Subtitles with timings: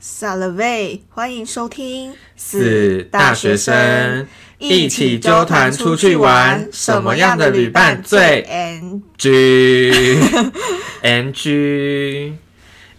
[0.00, 4.26] 萨勒喂，欢迎收听四大学生
[4.58, 9.00] 一起纠团出去玩，什么样的旅伴最 N？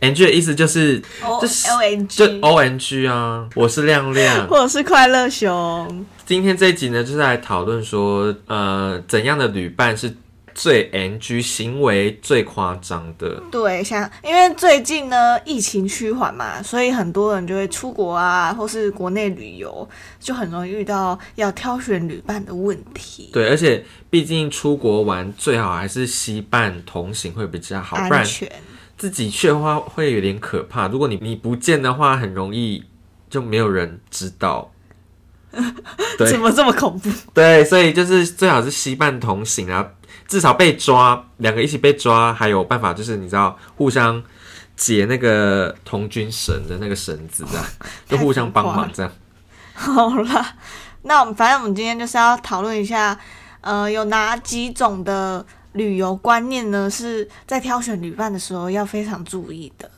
[0.06, 1.02] G N G 的意思就是
[1.42, 4.48] 就是 O N 就 G，O N G 啊，我是亮亮。
[4.48, 6.06] 或者是快乐熊。
[6.26, 10.16] 今天这一集呢，就是来讨论说，呃，怎样的旅伴是
[10.54, 13.42] 最 N G 行为最夸张的？
[13.52, 19.88] 对，像因为最近呢疫情趋缓嘛，所以很多人就会出国啊，或是国内旅游，
[20.20, 23.30] 就很容易遇到要挑选旅伴的问题。
[23.34, 28.52] 对，而且毕竟出国玩最好还是西伴同行会比较好，不然安全。
[29.06, 30.88] 自己去的话会有点可怕。
[30.88, 32.84] 如果你你不见的话，很容易
[33.30, 34.72] 就没有人知道。
[36.18, 37.12] 对怎么这么恐怖？
[37.32, 39.88] 对，所以就是最好是惜伴同行啊，
[40.28, 44.24] 至少被抓，两个一起被抓，还有办法就是你知道互相
[44.76, 47.66] 解那个同军绳的那个绳子，这样
[48.10, 49.12] 就互相帮忙这样。
[49.76, 50.46] 好了，
[51.04, 53.16] 那我们反正我们今天就是要讨论一下，
[53.62, 55.46] 呃，有哪几种的
[55.76, 56.90] 旅游观念呢？
[56.90, 59.90] 是在挑选旅伴的时候要非常注意的。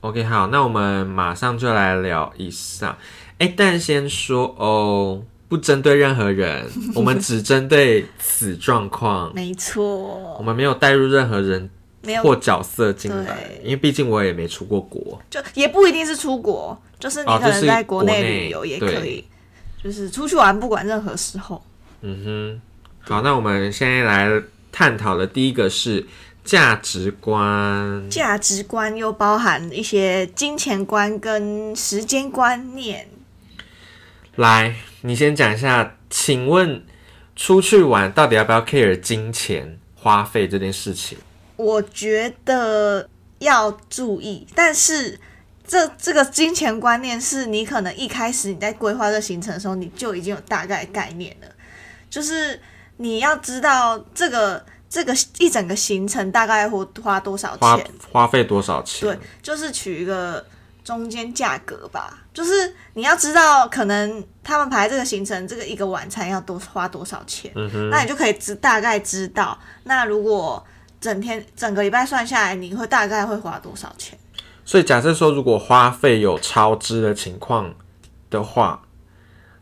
[0.00, 2.98] OK，好，那我们马上就来聊一下。
[3.38, 11.70] 哎，但先说哦，不针对任何人，我们只针对此状况， 没错我错，们没有带入任何人
[12.22, 15.20] 或角色进来，因为毕竟我也没出过国。
[15.30, 19.24] 就也不一定是出国，就是你可能在国内旅游也可对以，
[19.82, 21.62] 就是出去玩，不管任何时候。
[22.02, 22.60] 嗯
[23.06, 24.42] 哼，好，那我们现在来
[24.74, 26.04] 探讨的第一个是
[26.42, 28.10] 价值观。
[28.10, 33.08] 价值观又包含一些金钱观跟时间观念。
[34.34, 36.84] 来，你先讲一下，请问
[37.36, 41.18] 出去玩到底要不要 care 金钱花费这件事情？
[41.54, 43.08] 我觉得
[43.38, 45.20] 要注意，但是
[45.64, 51.46] 这这个金钱观念是你可能一开始你在规划这行程的时候，你就已经有大概概念了，
[52.10, 52.60] 就是
[52.96, 59.08] 你要知道这个这个一整个行程大概会花多少花钱，花费多少钱？
[59.08, 60.44] 对，就是取一个
[60.84, 70.64] 中间价格吧，就是你要知道可能他们排这个行程，这个一个晚餐要多花多少钱，嗯哼，那你就可以知大概知道，那如果
[71.00, 74.18] 整天整个礼拜算下来，你会大概会花多少钱？
[74.64, 77.74] 所以假设说，如果花费有超支的情况
[78.30, 78.80] 的话，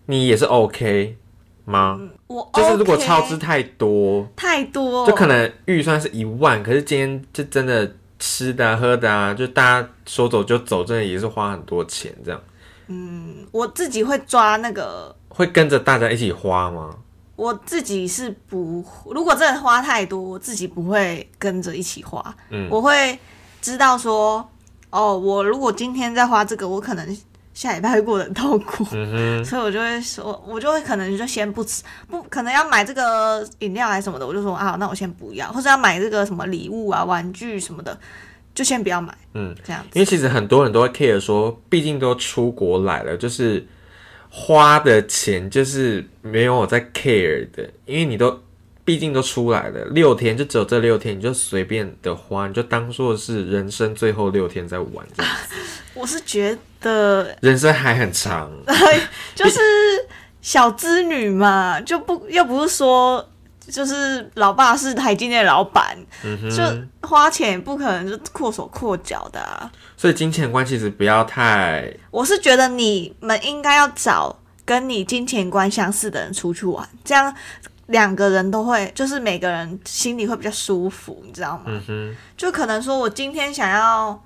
[0.06, 1.16] 你也是 OK
[1.64, 1.98] 吗？
[2.32, 12.40] 我就是如果超支太多，太多，就可能预算是一万，可是今天就真的吃的啊、喝的啊，就大家说走就走，真的也是花很多钱，这样。
[12.88, 16.90] 嗯我自己会抓那个，会跟着大家一起花吗？
[17.36, 22.68] 我自己是不，如果真的花太多，我自己不会跟着一起花，嗯。
[22.70, 23.18] 我会
[23.60, 24.46] 知道说，
[24.90, 27.18] 哦，我如果今天在花这个，我可能
[27.54, 37.98] 下礼拜会过得很痛苦， 嗯所以我就会说，我就会可能就先不吃，不可能要买这个饮料还是什么的，我就说啊，那我先不要，或者要买这个什么礼物啊、玩具什么的，
[38.54, 39.88] 就先不要买，嗯，这样子。
[39.92, 43.66] 因为其实很多人都会 care 说，毕竟都出国来了，就是
[44.30, 48.40] 花的钱就是没有我在 care 的，因为你都
[48.84, 55.32] 毕竟都出来了，六天就只有这六天，你就随便的花，你就当做是人生最后六天在玩，这样
[55.94, 58.50] 我是觉得人生还很长。
[59.34, 59.60] 就是
[60.40, 63.24] 小资女嘛，就不又不是说
[63.68, 66.62] 就是老爸是台积电的老板，嗯就
[67.08, 69.70] 花钱也不可能就阔手阔脚的啊。
[69.96, 77.32] 所以金钱观其实不要太我是觉得你们应该要找跟你金钱观相似的人出去玩，这样
[77.92, 81.64] 两个人都会，就是每个人心里会比较舒服，你知道吗？
[81.66, 84.20] 嗯哼，就可能说我今天想要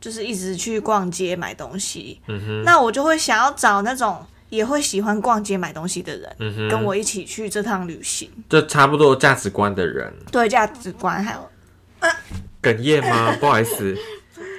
[0.00, 8.30] 就是一直去逛街买东西，嗯哼，那我就会想要找那种也会喜欢逛街买东西的人，嗯哼，跟我一起去这趟旅行。
[8.48, 11.50] 就差不多价值观的人，对价值观还有
[12.62, 13.34] 哽咽吗？
[13.40, 13.96] 不好意思，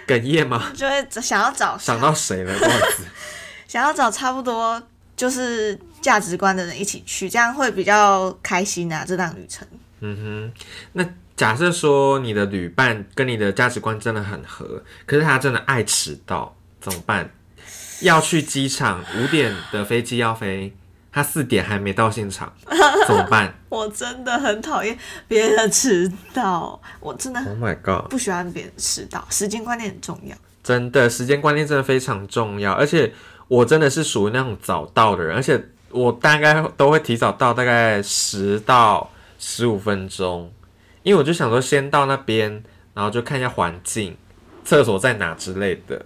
[0.08, 0.72] 哽咽吗？
[0.74, 2.54] 就会想要找想到谁了？
[2.58, 3.04] 不好意思。
[3.68, 4.82] 想要找差不多
[5.18, 9.04] 就是价值观的人一起去，这样会比较开心啊！
[9.06, 9.68] 这趟旅程。
[10.00, 10.62] 嗯哼，
[10.94, 11.06] 那
[11.36, 17.30] 假设说你的旅伴跟你的价值观真的很合，可是他真的爱迟到，怎么办？
[18.02, 20.72] 要去机场五点的飞机要飞，
[21.12, 22.54] 他四点还没到现场，
[23.08, 24.96] 怎么办我真的很讨厌
[25.28, 28.08] 别人迟到，我真的？Oh my god！
[28.10, 30.36] 不喜欢别人迟到，时间观念很重要。
[30.64, 33.12] 真的，时间观念真的非常重要，而且
[33.48, 40.52] 我真的是属于那种早到的人，而且我大概都会提早到大概十到十五分钟，
[41.04, 42.64] 因为我就想说先到那边，
[42.94, 44.18] 然后就看一下环境，
[44.66, 46.06] 厕所在哪之类的。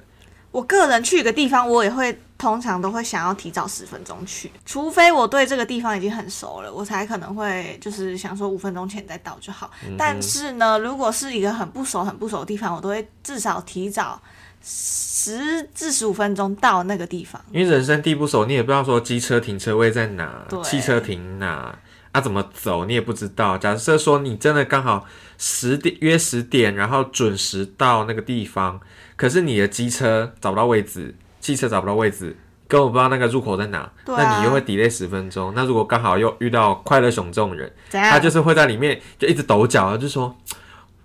[0.51, 9.71] 我个人去一个地方，我也会通常都会想要提早十分钟去，除非我对这个地方已经很熟了，我才可能会就是想说五分钟前再到就好。
[9.97, 14.21] 但是呢，如果是一个很不熟、很不熟的地方，我都会至少提早
[14.63, 17.41] 十至十五分钟到那个地方。
[17.51, 21.77] 因为人生地不熟，你也不知道说机车停车位在哪，汽车停哪，
[22.11, 23.57] 啊怎么走你也不知道。
[23.57, 25.05] 假设说你真的刚好
[25.37, 28.79] 十点约十点，然后准时到那个地方，
[29.15, 32.37] 可是你的机车找不到位置，汽车找不到位置，
[32.67, 35.53] 根本不知道那个入口在哪，啊那你又会 delay 十分钟。
[35.55, 40.35] 那如果刚好又遇到快乐熊这种人，他就是会在里面就一直抖脚，就说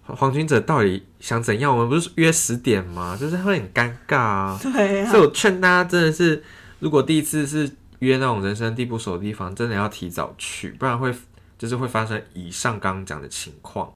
[0.06, 1.72] 黄君者到底想怎样？
[1.72, 3.16] 我们不是约十点吗？
[3.20, 4.58] 就是会很尴尬啊。
[4.62, 6.42] 对啊所以，我劝大家真的是，
[6.78, 7.70] 如果第一次是
[8.00, 11.14] 约那种人生地不熟的地方，真的要提早去，不然会
[11.58, 13.90] 就是会发生以上刚刚讲的情况。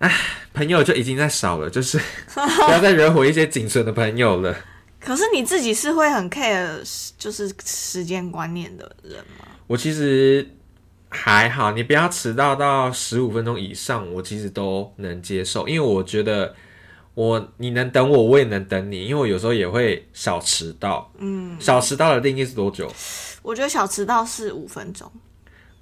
[0.00, 0.12] 唉，
[0.52, 1.98] 朋友就已经在少了，就是
[2.34, 4.54] 不要再惹火一些仅存的朋友了。
[5.00, 9.46] 可是你自己是会很 care 就是时间观念的人吗？
[9.66, 10.46] 我其实
[11.14, 16.54] 还好，你不要迟到到十五分钟以上，我其实都能接受，因为我觉得
[17.14, 21.10] 我你能等我，我也能等你，因为我有时候也会小迟到。
[21.18, 22.90] 嗯，小迟到的定义是多久？
[23.42, 25.10] 我觉得小迟到是五分钟。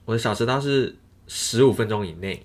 [0.05, 0.95] 我的小迟到是
[1.27, 2.45] 十五分钟以内。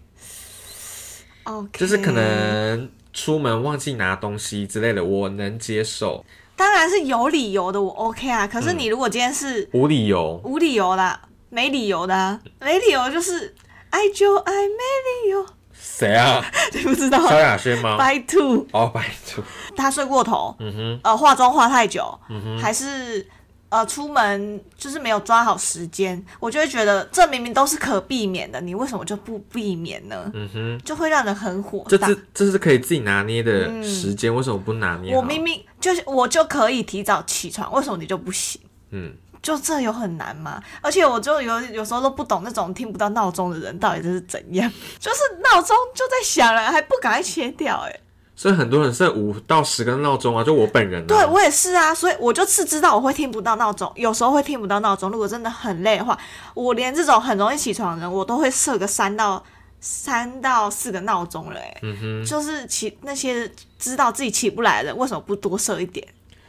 [1.44, 6.26] OK，就是可能出门忘记拿东西之类的，我能接受，
[6.56, 8.46] 当然是有理由的，我 OK 啊。
[8.46, 10.40] 可是你如果今天是无理由。
[10.44, 11.20] 无理由的、
[11.50, 13.56] 没理由的、啊，没理由就是
[13.90, 16.44] 爱就爱，没理由，谁啊？
[16.74, 19.42] 你不知道萧亚轩吗？？By two，哦，白兔。
[19.76, 23.26] 他睡过头，嗯哼，呃，化妆化太久，嗯哼还是
[23.70, 30.30] 呃出门就是没有抓好时间，我就会觉得这明明都是可避免的，你为什么就不避免呢？
[30.34, 31.98] 嗯哼，就会让人很火大。
[31.98, 35.16] 这是这是可以自己拿捏的时间，为什么不拿捏？
[35.16, 38.60] 我明明就是我就可以提早起床，为什么你就不行？
[38.92, 40.62] 嗯，就这有很难吗？
[40.82, 44.70] 而且我就有有时候都不懂那种听不到闹钟的人到底这是怎样，
[45.00, 47.90] 就是闹钟就在响了，还不赶快切掉、欸？
[47.90, 48.00] 哎，
[48.36, 51.06] 所以很多人设五到十个闹钟啊，就我本人、啊。
[51.08, 55.10] 对我也是啊，所以我就是知道我会听不到闹钟，有时候会听不到闹钟。
[55.10, 56.18] 如果真的很累的话，
[56.54, 59.44] 我连这种很容易起床的人，我都会设个三到
[59.80, 61.80] 三到四个闹钟了、欸。
[61.84, 66.06] 嗯哼，就是起那些知道自己起不来的人，为什么不多设一点？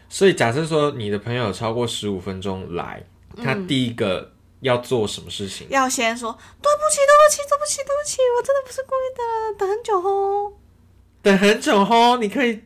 [0.08, 3.02] 所以假设说你的朋友超过十五分钟来，
[3.42, 5.66] 他第一个要做什么事情？
[5.70, 10.52] 要先说对不起，对不起，对不起，对不起，我真的不是故意的，等很久哦。
[11.20, 12.62] 等很久吼，你可以，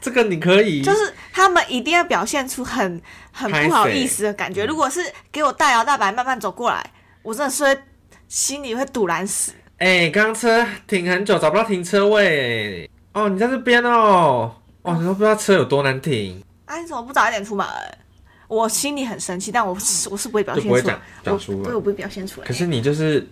[0.00, 3.02] 这个你可以，就是他们一定要表现出很
[3.32, 4.64] 很不好意思的感觉。
[4.64, 5.00] 如果是
[5.32, 6.92] 给我大摇大摆慢慢走过来，
[7.22, 7.80] 我真的是会
[8.28, 9.52] 心里会堵然死。
[9.78, 12.88] 哎、刚刚车停很久，找不到停车位。
[13.14, 14.54] 哦，你在这边哦。
[14.82, 17.66] 哇，你都不知道车有多难停，啊，你怎么不早一点出门？
[18.46, 21.32] 我心里很生气，但我是我是不会表现出来对，
[21.74, 22.46] 我不会表现出来。
[22.46, 23.26] 可是你就是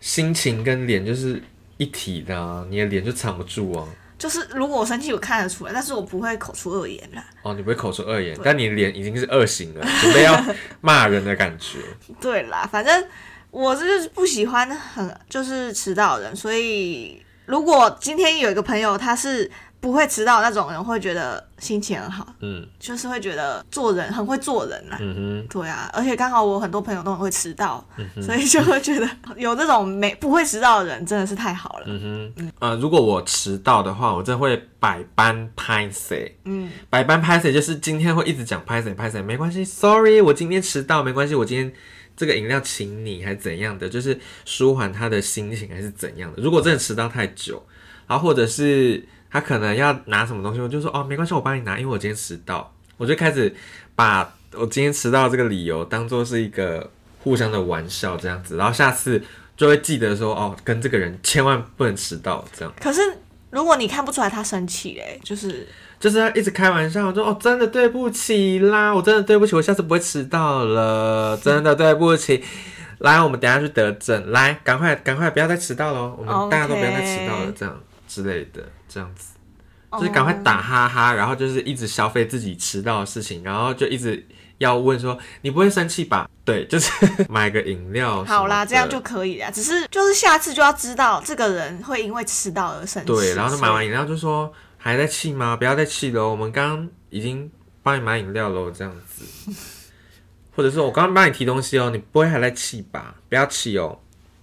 [0.00, 1.42] 心情跟脸就是
[1.78, 3.88] 一体的啊，你的脸就藏不住啊。
[4.18, 7.24] 就是如果我生气，我看得出来，但是我不会口出恶言啦。
[7.42, 10.38] 哦，你不会口出恶言，但你的脸已经是恶行了，准备要
[10.80, 11.78] 骂人的感觉。
[12.20, 13.04] 对啦，反正
[13.50, 19.50] 我就是不喜欢很就是迟到的人，所以如果今天有一个朋友他是
[19.82, 24.96] 不会迟到那种人，会觉得心情很好，嗯就是会觉得做人很会做人啦。
[25.00, 31.86] 嗯哼对啊，而且刚好我很多朋友都很会迟到，哼，所以就会觉得有这种没不会迟到的人真的是太好了。
[31.88, 36.38] 嗯哼，呃，如果我迟到的话，我真的会百般拍谁。
[36.44, 41.72] 嗯，百般拍谁就是今天会一直讲拍谁拍谁，没关系，sorry，我今天迟到没关系，我今天
[42.16, 46.40] 这个饮料请你，还是怎样的，就是舒缓他的心情还是怎样的。
[46.40, 47.60] 如果真的迟到太久，
[48.06, 53.52] 然后或者是他可能要拿什么东西，我就说哦没关系，我帮你拿，因为我今天迟到，我就开始
[53.94, 59.22] 把我今天迟到这个理由当做是一个互相的玩笑这样子，然后下次
[59.56, 62.72] 就会记得说哦，跟这个人千万不能迟到这样。
[62.78, 63.00] 可是
[63.50, 65.66] 如果你看不出来他生气嘞，就是
[65.98, 72.44] 就是他一直开玩笑，说哦，真的对不起啦，我真的对不起，我下次不会迟到了，真的对不起。
[72.98, 78.62] 来，我们等下去得证，来，赶快赶快，不要再迟到了，我们大家都不要再迟到了，这样之类的，
[78.92, 79.34] 这样子，
[79.92, 84.26] 就是赶快打哈哈，然后就是一直消费自己迟到的事情，然后就一直
[84.58, 86.28] 要问说你不会生气吧？
[86.44, 86.90] 对，就是
[87.28, 89.00] 买个饮料，好啦，这样就。
[89.00, 89.50] 可以了。
[89.50, 93.08] 只是就是下次就要知道这个人会因为迟到而生气。
[93.08, 95.56] 对，然后就买完饮料就说还在气吗？
[95.56, 97.50] 不要再气了哦，我们刚刚已经
[97.82, 99.24] 帮你买饮料喽，这样子，
[100.54, 103.14] 或者是我刚刚帮你提东西哦，你不会还在气吧？
[103.28, 103.98] 不要气哦，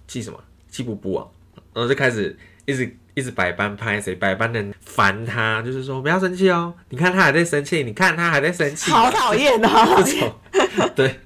[0.06, 0.38] 气什么？
[0.70, 1.26] 气不不啊？
[1.72, 10.02] 然后就开始一直一直百般拍谁，百般的烦他，就是说不要生气哦，你看他还在生气，你看他还在生气，好讨厌哦！
[10.02, 11.20] 这种对，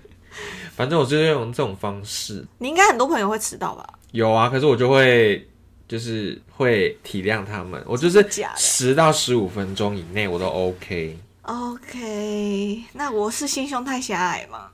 [0.76, 2.44] 反正我就是用这种方式。
[2.58, 3.88] 你应该很多朋友会迟到吧？
[4.10, 5.48] 有啊，可是我就会
[5.86, 11.16] 就是会体谅他们，我就是十到十五分钟以内我都 OK。
[11.42, 14.68] OK，那我是心胸太狭隘吗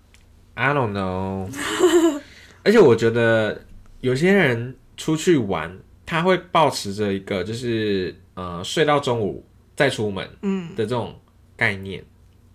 [0.55, 1.51] ？I don't know。
[2.65, 3.61] 而且我觉得
[4.01, 5.77] 有些人出去玩，
[6.11, 11.15] 他会保持着一个就是呃睡到中午再出门嗯，的这种
[11.57, 12.05] 概念。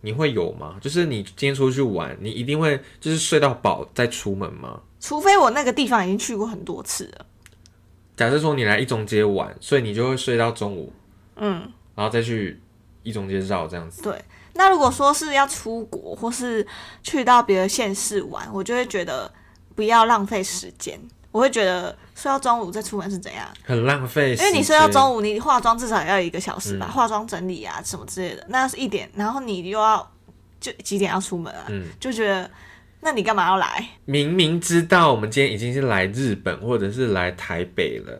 [0.01, 0.77] 你会有吗？
[0.81, 4.81] 就是你今天出去玩，你一定会就是睡到饱再出门吗？
[4.99, 7.25] 除非我那个地方已经去过很多次了。
[8.17, 10.91] 假设说你来一中街玩，所以你就会睡到中午，
[11.37, 11.61] 嗯，
[11.95, 12.61] 然后再去
[13.03, 14.01] 一中街绕这样子。
[14.03, 14.21] 对。
[14.53, 16.65] 那如果说是要出国或是
[17.01, 19.33] 去到别的县市玩，我就会觉得
[19.75, 20.99] 不要浪费时间。
[21.35, 23.45] 我会觉得睡到中午再出门是怎样？
[23.65, 30.09] 很浪费，因为你睡到中午，你化妆至少要一个小时吧，嗯化妆整理啊什么之类的，那是一点，然后你又要
[30.61, 31.65] 就几点要出门啊？
[31.67, 32.49] 嗯就觉得
[33.01, 33.85] 那你干嘛要来？
[34.05, 38.17] 明明知道我们今天已经是来日本或者是来台北了，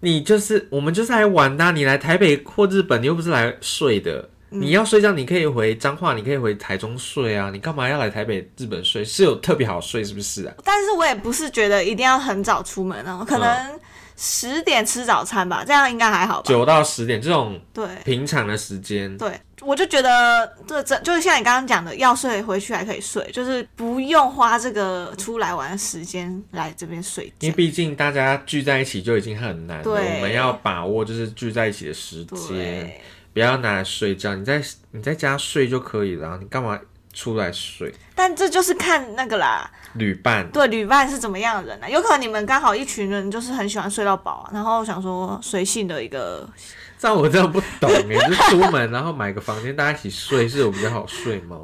[0.00, 4.30] 你就是我们就是来玩的啊、你来台北或日本，你又不是来睡的。
[4.54, 7.50] 你要睡觉，你可以回彰化，你可以回台中睡啊。
[7.50, 9.04] 你干嘛要来台北、日本睡？
[9.04, 10.54] 是有特别好睡，是不是啊？
[10.64, 13.80] 但是我也不是觉得一定要很早出门哦，可能
[14.16, 16.44] 十点吃早餐吧，这样应该还好吧？
[16.46, 27.54] 九到十点这种对平常的时间，对，我就觉得这这就是像你刚刚讲的，要睡回去还可以睡，就是不用花这个出来玩的时间来这边睡觉因为。
[27.56, 32.48] 毕竟大家聚在一起就已经很难了，对我们要把握就是聚在一起的时间。
[32.48, 33.00] 对，
[33.34, 34.62] 不要拿来睡觉，你在
[34.92, 36.78] 你在家睡就可以了啊，你干嘛
[37.12, 37.92] 出来睡？
[38.14, 46.48] 但这就是看那个啦，旅伴，对旅伴是怎么样的人呢、啊有可能你们刚好一群人就是很喜欢睡到饱、啊，然后想说随性的一个，
[46.96, 51.56] 像我真的不懂你，就是出门然后买个房间大家一起睡，是有比较好睡吗？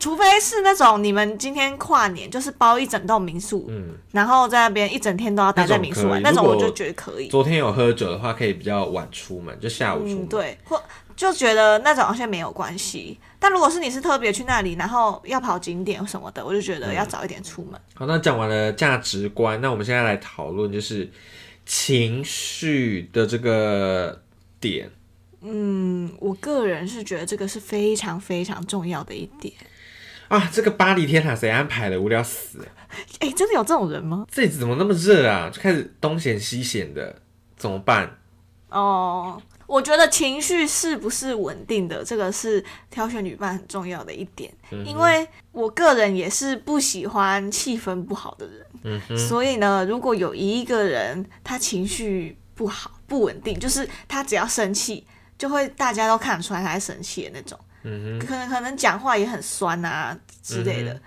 [0.00, 7.28] 除非是那种你们今天跨年就是包一整栋民宿，嗯，然后在那边一整天都要待在民宿玩，那种我就觉得可以。
[7.28, 10.24] 昨天有喝酒的话，可以比较晚出门，就下午出。
[10.24, 10.82] 对，或
[11.14, 13.18] 就觉得那种好像没有关系。
[13.38, 17.80] 但如果是你是特别去那里，然后要跑景点什么的，我就觉得要早一点出门。
[17.94, 21.08] 好，那讲完了价值观，那我们现在来讨论就是
[21.64, 24.20] 情绪的这个
[24.58, 24.90] 点。
[25.42, 29.52] 嗯，我个人是觉得这个是非常非常重要的一点。
[30.34, 32.00] 啊，这个巴黎铁塔谁安排的？
[32.00, 32.64] 无聊死了！
[33.20, 34.26] 哎，真的有这种人吗？
[34.28, 35.48] 这里怎么那么热啊？
[35.48, 37.14] 就开始东显西显的，
[37.56, 38.18] 怎么办？
[38.70, 44.52] 哦，我觉得情绪是不是稳定的，这个是挑选旅伴很重要的一点。
[44.84, 55.06] 因为我个人也是不喜欢气氛不好的人，嗯，所以呢，如果有一个人他情绪不好、不稳定，就是他只要生气，
[55.38, 57.56] 就会大家都看得出来他在生气的那种。
[57.84, 61.00] 嗯可能可能讲话也很酸啊之类的，嗯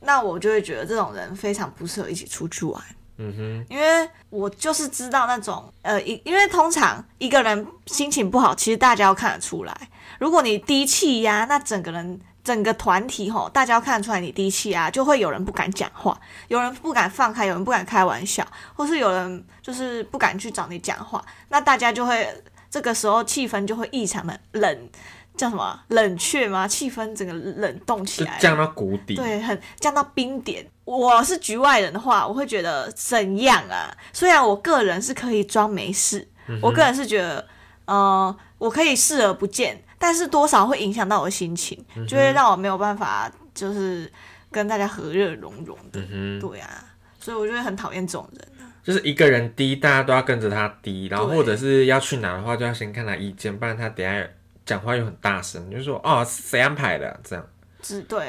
[0.00, 2.82] 那我就会觉得这种人非常不适合一起出去玩。
[3.16, 9.74] 嗯哼，因为我就是知道那种，呃，一因为通常一个人心情不好，其实大家都看得出来。
[10.18, 22.28] 如果你低气压，那整个人整个团体吼，大家都看得出来你低气压，就会有人不敢讲话，有人不敢放开，有人不敢开玩笑，或是有人就是不敢去找你讲话，那大家就会
[22.68, 24.88] 这个时候气氛就会异常的冷，
[25.36, 26.66] 叫什么冷却吗？
[26.68, 29.14] 气氛整个冷冻起来降到谷底。
[29.14, 30.64] 对，很降到冰点。
[30.84, 33.90] 我是局外人的话，我会觉得怎样啊？
[34.12, 36.28] 虽然我个人是可以装没事，
[36.60, 37.46] 我个人是觉得，
[37.86, 44.10] 呃，我可以视而不见，但是多少会影响到我的心情，就会让我没有办法，就是
[44.50, 46.00] 跟大家和乐融融的。
[46.10, 46.84] 嗯对啊，
[47.18, 48.48] 所以我就会很讨厌这种人。
[48.84, 54.28] 就是一个人低，大家都要跟着他低，然后或者是要去哪的话，就要先看他意见，不然他等下
[54.64, 57.46] 讲话又很大声，就说哦谁安排的、这样。
[57.82, 58.26] 只对，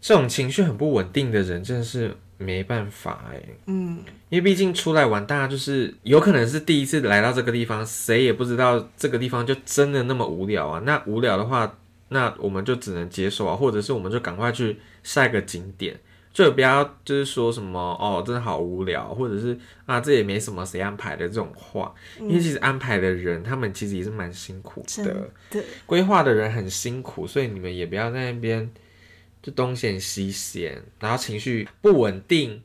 [0.00, 10.80] 这种情绪很不稳定的人，真的是没办法哎，嗯，因为毕竟出来玩，大家就是有可能是第一次来到这个地方，谁也不知道这个地方就真的那么无聊啊。
[10.84, 11.78] 那无聊的话，
[12.10, 15.98] 那我们就只能接受啊，或者是我们就赶快去下一个景点，
[16.44, 25.28] 就不要就是说什么哦，真的好无聊，或者是啊这也没什么谁安排的这种话，因为其实安排的人他们其实也是蛮辛苦的。
[25.50, 28.70] 对，规划的人很辛苦，所以你们也不要在那边
[29.42, 32.62] 就东嫌西嫌，然后情绪不稳定，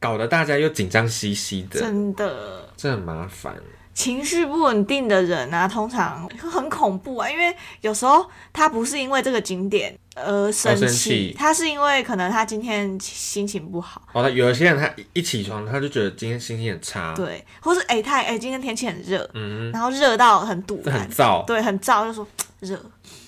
[0.00, 2.66] 搞得大家又紧张兮兮的，真的。
[2.78, 3.56] 这很麻烦。
[3.92, 10.88] 情绪不稳定的人啊，通常很恐怖啊，因为有时候他不是因为这个景点而生气。
[10.88, 21.44] 气，他是因为可能他今天心情不好，哦，有些人他一起床他就觉得今天心情很差，对，或是哎、他哎、今天天气很热，嗯，然后热到很堵很，燥。
[21.44, 22.26] 对，很燥，就说
[22.60, 22.80] 热，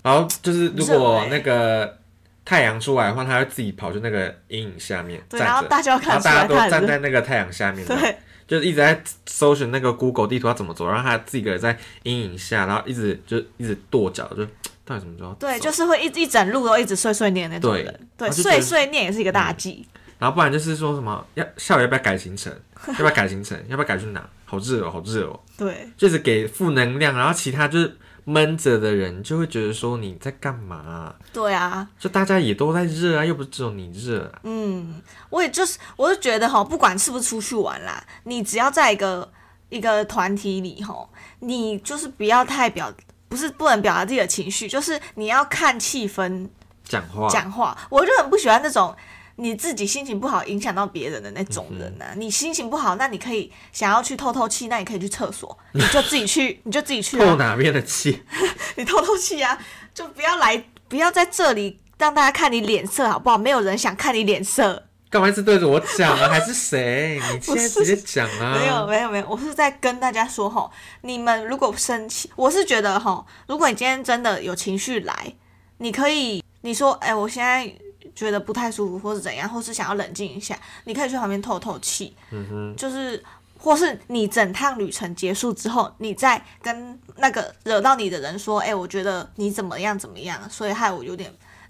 [0.02, 1.98] 然后就是如果那个
[2.44, 8.16] 太阳出来的话，他会自己跑去那个阴影下面对，然后，大家要看大家都站在那个太阳下面，对，
[8.46, 14.46] 就是一直在搜寻那个 Google 地图要怎么走，然后他自己一个人在阴影下，然后一直就一直跺脚，就
[14.88, 15.36] 到底怎么走？
[15.38, 19.86] 对，就是会一一整路都一直碎碎念那种对人，对，碎碎念也是一个大忌。
[20.18, 22.52] 然后不然就是说什么要下午要不要改行程，
[22.88, 24.28] 要不要改行程，要不要改去哪？
[24.46, 34.40] 好热哦，好热哦，对，就是给负能量，然后其他就是闷着的人就会觉得说你在干嘛啊、对啊，就大家也都在热啊，又不是只有你热啊。
[34.44, 39.30] 嗯，我也就是，我就觉得哈，不管是不是出去玩啦，你只要在一个
[39.68, 41.08] 一个团体里哈，
[41.40, 42.92] 你就是不要太表，
[43.28, 46.48] 不是不能表达自己的情绪，就是你要看气氛
[46.84, 47.76] 讲话，讲话。
[47.90, 48.94] 我就很不喜欢那种
[49.36, 58.22] 你自己心情不好影响到别人的那种人嗯呐、你心情不好，那你可以想要去透透气，那你可以去厕所，你就自己去， 你就自己去、啊，透哪边的气？
[58.76, 59.56] 你透透气啊，
[59.94, 63.38] 就不要来，不要在这里让大家看你脸色，好不好？
[63.38, 64.87] 没有人想看你脸色。
[65.10, 66.28] 干嘛一直对着我讲啊？
[66.28, 67.20] 还是谁？
[67.32, 68.56] 你现在 直接讲啊！
[68.58, 70.70] 没有没有没有，我是在跟大家说吼，
[71.02, 75.32] 你们如果生气，我是觉得吼，如果你今天真的有情绪来，
[75.78, 77.70] 你可以你说，哎、我现在
[78.14, 83.22] 觉得不太舒服，或是怎样，或是想要冷静一下，你可以去旁边透透气，嗯哼，就是。
[83.60, 91.28] 或是你整趟旅程结束之后，你再跟那个惹到你的人说：“哎、我觉得你怎么样怎么样，所以害我有点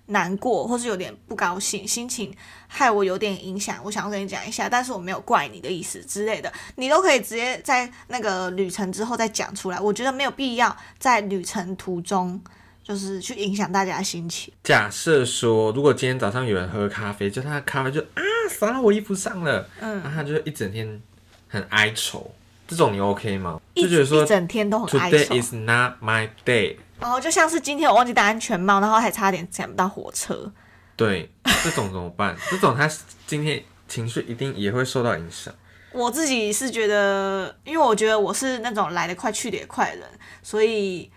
[0.09, 2.35] 难过，或是有点不高兴，心情
[2.67, 9.79] 害我有点影响，我想要跟你讲一下，但是我没有怪你的意思之类的，你都可以直接在那个旅程之后再讲出来。
[9.81, 12.41] 我觉得没有必要在旅程途中
[12.83, 14.53] 就是去影响大家的心情。
[14.65, 21.01] 假设说，如果今天早上有人喝咖啡，就他的咖啡就啊洒到我衣服上了，嗯，他就一整天
[21.49, 22.31] 很哀愁，
[22.67, 23.61] 这种你 OK 吗？
[23.75, 26.77] 就觉得说一整天都很哀愁 Today，is not my day。
[27.01, 30.53] 然后就像是今天我忘记戴安全帽，然后还差点抢不到火车。
[30.97, 31.31] 对，
[31.63, 32.37] 这种怎么办？
[32.51, 32.91] 这种他
[33.27, 35.55] 今天情绪一定也会受到影响。
[35.93, 40.09] 我自己是觉得，因为我觉得我是那种来得快去得也快的人，
[40.43, 41.11] 所以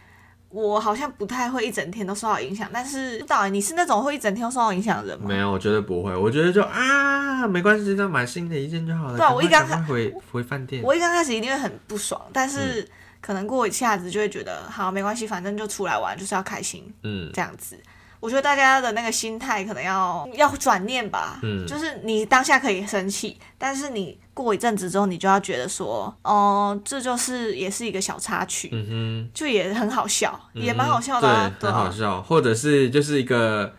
[0.49, 2.69] 我好像不太会一整天都受到影响。
[2.71, 5.25] 但是不知道欸你是那种会一整天都受到影响的人吗？
[5.27, 6.15] 没有，我觉得不会。
[6.15, 9.17] 我觉得就啊，没关系，就买新的一件就好了。
[9.17, 10.81] 对啊我一刚赶快回回饭店。
[10.83, 12.87] 我一刚开始一定会很不爽，但嗯是
[13.21, 17.79] 可能过一下子就会觉得，好，没关系，反正就出来玩，就是要开心嗯，这样子。
[18.19, 32.21] 我觉得大家的那个心态可能要要转念吧，嗯就是你当下可以生气，但是你过一阵子之后，你就要觉得说，哦、这就是也是一个小插曲，嗯哼就也很好笑，哼，也蛮好笑的、啊，对，很啊好笑。
[32.21, 33.73] 或者是就是一个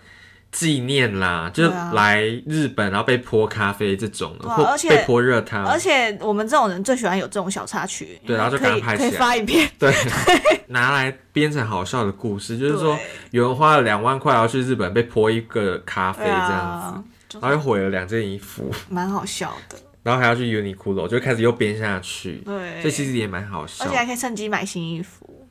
[0.52, 9.10] 纪念啦，就来日本然后被泼咖啡这种而且被泼热汤，而且我们这种人最喜欢有这种小插曲，对然后就赶快拍起来。
[9.18, 9.90] 发一遍，对，
[10.68, 12.98] 拿来编成好笑的故事，就是说
[13.30, 23.86] 有人花了两万块要去日本被泼一个咖啡对这样子，然后又毁了两件衣服，蛮好笑的，然后还要去 Uniqlo，就开始又编下去，对，这其实也蛮好笑。
[23.86, 23.96] 而且。
[23.96, 25.48] 还可以趁机买新衣服，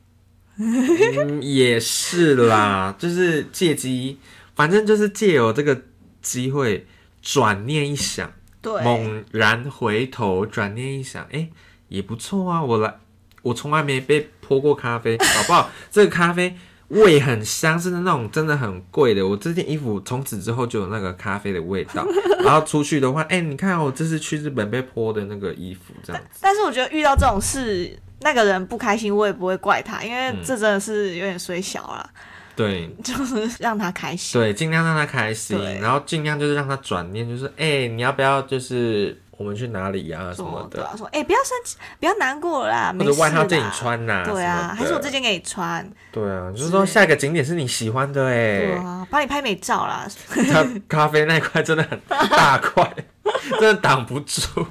[0.58, 4.18] 嗯，也是啦，就是借机，
[4.62, 5.76] 反正就是借由这个
[6.20, 6.86] 机会
[7.20, 11.48] 转念一想，对，猛然回头，转念一想，哎、
[11.88, 12.94] 也不错啊，我来，
[13.42, 15.68] 我从来没被泼过咖啡，好不好？
[15.90, 16.56] 这个咖啡
[16.90, 19.26] 味很香，是那种真的很贵的。
[19.26, 22.06] 我这件衣服从此之后就有那个咖啡的味道。
[22.44, 26.38] 然后出去的话，哎、你看我这次去日本被泼的那个衣服，这样子。
[26.40, 32.08] 但是我觉得遇到这种事，那个人不开心，我也不会怪他，因为嗯这真的是有点衰小啦，
[32.62, 32.88] 对。
[33.02, 34.40] 就是让他开心。
[34.40, 43.26] 对，尽量让他开心，然后尽量就是让他转念，就是哎、你要不要就是我们去哪里呀、什说么的，说哎、不要生气，不要难过啦，或者没事啦。
[43.26, 50.06] 外套借你穿呐、对啊，还是我这件给你穿，对啊，就是说下一个景点是你喜欢的哎、对啊，帮你拍美照啦。
[50.28, 52.94] 它 咖啡那一块真的很大块，
[53.58, 54.66] 真的挡不住。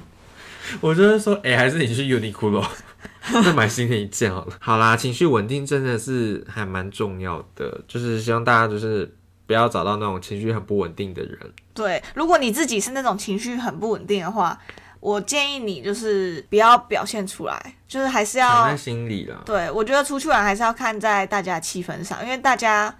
[0.80, 2.64] 我就是说，哎、还是你去 Uniqlo
[3.44, 4.56] 再买新的一件好了。
[4.60, 9.14] 好啦，情绪稳定真的是还蛮重要的，就是希望大家就是
[9.46, 11.38] 不要找到那种情绪很不稳定的人。
[11.74, 14.58] 对，如果你自己是那种情绪很不稳定的话，
[15.00, 19.40] 我建议你就是不要表现出来，就是还是要藏在心里啦。
[19.44, 22.94] 对，我觉得出去玩还是要看在大家的气氛上，因为大家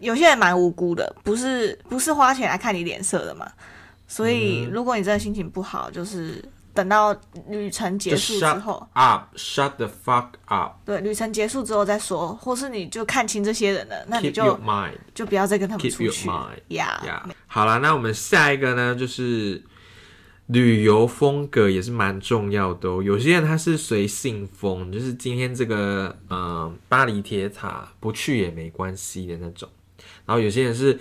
[0.00, 3.50] 有些人蛮无辜的，不是不是花钱来看你脸色的嘛。
[4.06, 6.42] 所以嗯如果你真的心情不好，就是
[6.78, 7.12] 等到
[7.48, 14.56] 旅程结束之 shut 后，up，shut the fuck up，keep 对，旅程结束之后再说，或是你就看清这些人了，那你就。
[15.12, 16.28] 就不要再跟他们 Keep 出 your 去。
[16.68, 19.60] 呀好了，那我们下一个呢，就是
[20.46, 23.02] 旅游风格也是蛮重要的哦。
[23.02, 29.68] 有些人他是随性风，就是今天这个呃巴黎铁塔不去也没关系的那种。
[30.24, 30.96] 然后有些人是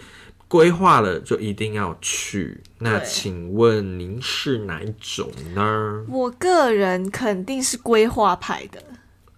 [0.48, 2.62] 规划了就一定要去。
[2.80, 6.06] 那请问您是哪一种呢？
[6.10, 8.82] 我个人肯定是规划派的，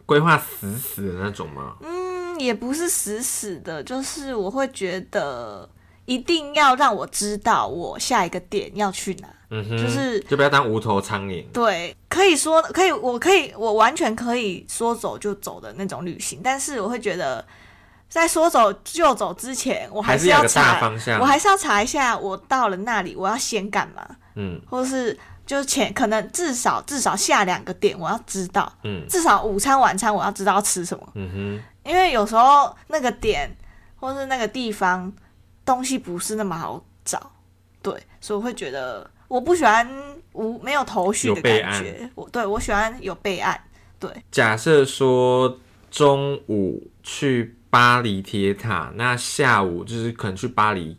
[0.05, 1.77] 规划死死的那种吗？
[1.81, 5.69] 嗯，也不是死死的，就是我会觉得
[6.05, 9.27] 一定要让我知道我下一个点要去哪。
[9.51, 11.43] 嗯哼，就是就不要当无头苍蝇。
[11.51, 17.43] 对，可以说可以，我可以，我完全可以说走就走的那种旅行，但是我会觉得，
[18.09, 24.03] 在说走就走之前，我是还是要查，方向我还是要查一下，我到了那里我要先干嘛，
[24.35, 31.63] 嗯或是就是前可能至少至少下两个点我要知道，嗯至少午餐晚餐我要知道吃什么，嗯哼。
[31.89, 33.49] 因为有时候那个点
[33.95, 35.11] 或是那个地方
[35.65, 37.31] 东西不是那么好找，
[37.81, 39.87] 对，所以我会觉得我不喜欢
[40.33, 43.59] 无没有头绪的感觉，我对我喜欢有备案，
[43.97, 45.57] 对，假设说
[45.89, 50.97] 中午去巴黎铁塔，那下午就是可能去巴黎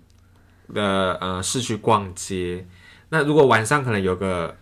[0.72, 2.66] 的呃市区逛街。
[3.08, 4.56] 那如果晚上可能有个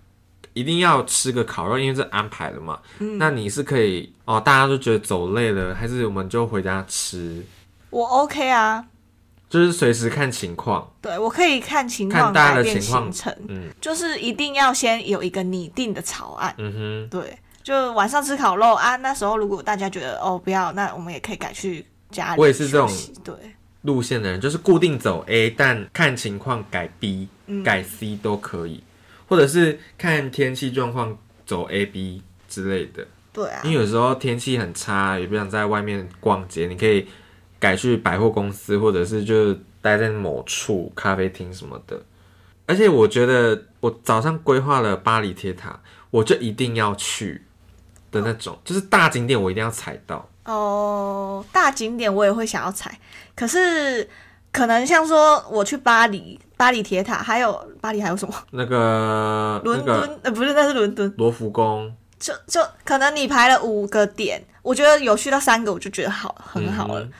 [0.55, 3.18] 一定要吃个烤肉，因为这安排了嘛，嗯。
[3.18, 7.44] 那你是可以哦，大家都觉得走累了，还是我们就回家吃，
[7.90, 8.87] 我 OK 啊，
[9.51, 10.90] 就是随时看情况。
[11.03, 13.71] 对我可以看情况看大家的情况程，嗯。
[13.81, 22.90] 就是一定要先有一个拟定的草案，嗯哼，对，就晚上吃烤肉啊，那时候如果大家觉得哦不要，那我们也可以改去家里我也是这种
[23.23, 23.35] 对。
[23.83, 28.83] 路线的人就是固定走 A，但看情况改 B、嗯改 C 都可以，
[29.29, 31.16] 或者是看天气状况
[31.47, 33.07] 走 A、B 之类的。
[33.33, 37.07] 对啊因为，有时候天气很差，也不想在外面逛街，你可以
[37.61, 42.03] 改去百货公司，或者是就待在某处咖啡厅什么的。
[42.66, 47.40] 而且我觉得我早上规划了巴黎铁塔，我就一定要去
[48.11, 50.29] 的那种，就是大景点我一定要踩到。
[50.48, 52.98] 哦，大景点我也会想要踩，
[53.37, 54.08] 可是
[54.50, 58.34] 可能像说我去巴黎，巴黎铁塔，还有巴黎还有什么？
[58.50, 60.20] 那个伦那个敦？
[60.22, 61.14] 呃，不是，那是伦敦。
[61.18, 67.00] 罗浮宫，就就可能你排了五个点，我觉得有去到三个，我就觉得好很好了。
[67.00, 67.12] 嗯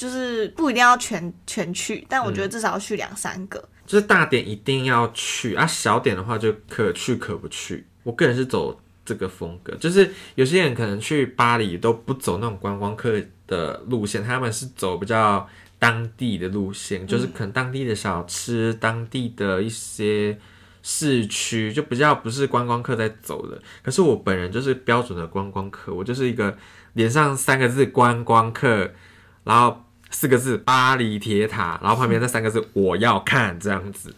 [0.00, 3.62] 就是不一定要全全去，但我觉得至少要去两三个。
[3.86, 7.86] 就是大点一定要去啊，小点的话就可去可不去。
[8.02, 20.38] 我个人是走这个风格，就是有些人可能去巴黎都不走那种观光客的路线，他们是走比较当地的路线，就是可能当地的小吃、当地的一些
[20.82, 23.60] 市区，就比较不是观光客在走的。
[23.82, 26.56] 可是我本人就是标准的观光客，我就是一个
[26.92, 28.92] 脸上三个字观光客，
[29.44, 34.14] 然后四个字巴黎铁塔，然后旁边那三个字我要看这样子。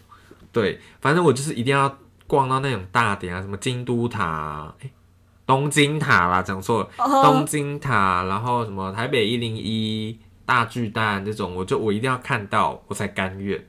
[0.53, 1.99] 对，反正我就是一定要
[2.33, 4.91] 逛到那种大点啊，什么京都塔、啊，诶
[5.45, 6.89] 东京塔啦，讲错了，
[7.23, 13.63] 东京塔，然后什么台北一零一大巨蛋这种，我就我一定要看到，我才甘愿。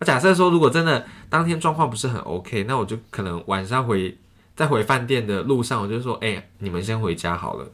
[0.00, 4.14] 那假设说，如果真的当天状况不是很 OK，那我就可能晚上回
[4.54, 7.66] 在回饭店的路上，我就说，哎、你们先回家好了，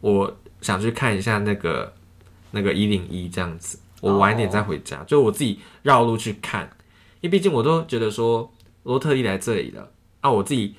[0.00, 1.92] 我想去看一下那个
[2.52, 6.62] 那个一零一这样子，我晚点再回家，就我自己绕路去看，
[7.20, 8.50] 因为毕竟我都觉得说，
[8.82, 10.74] 我都特地来这里的，啊，我自己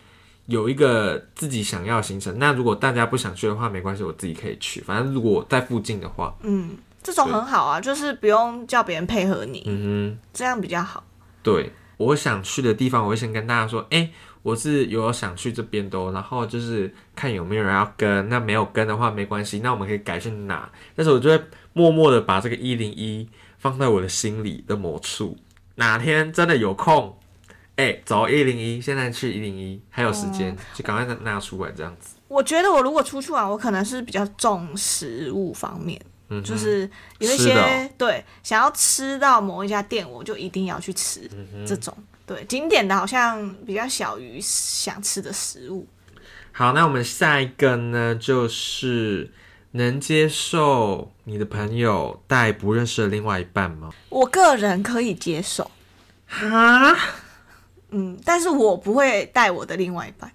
[0.46, 2.38] 有一个自己想要的行程。
[2.38, 4.82] 那如果大家不想去的话，没关系，我自己可以去。
[4.82, 11.04] 反正如果我在附近的话，嗯，这种很好啊，就是不用叫别人配合你，嗯哼这样比较好。
[11.42, 14.10] 对我想去的地方，我会先跟大家说，哎、
[14.42, 18.28] 我是有想去这边的、哦，然后就是看有没有人要跟。
[18.30, 20.70] 那没有跟的话没关系，那我们可以改去哪？
[20.96, 25.38] 但是我就会默默的把这个一零一放在我的心里的某处。
[25.76, 27.18] 哪天真的有空，
[27.76, 32.16] 哎、走一零一，现在去一零一，还有时间，就赶快拿拿出来这样子。
[32.28, 41.96] 我觉得我如果出去玩，我可能是比较重食物方面，嗯，就是有一些、对想要吃到某一家店，我就一定要去吃、嗯这种。
[42.26, 45.86] 对景点的好像比较小于想吃的食物。
[46.52, 49.32] 好，那我们下一个呢，就是
[49.72, 53.90] 能接受你的朋友带不认识的另外一半吗？
[54.10, 55.70] 我个人可以接受，
[56.28, 56.96] 哈，
[57.93, 60.32] 嗯，但是我不会带我的另外一半。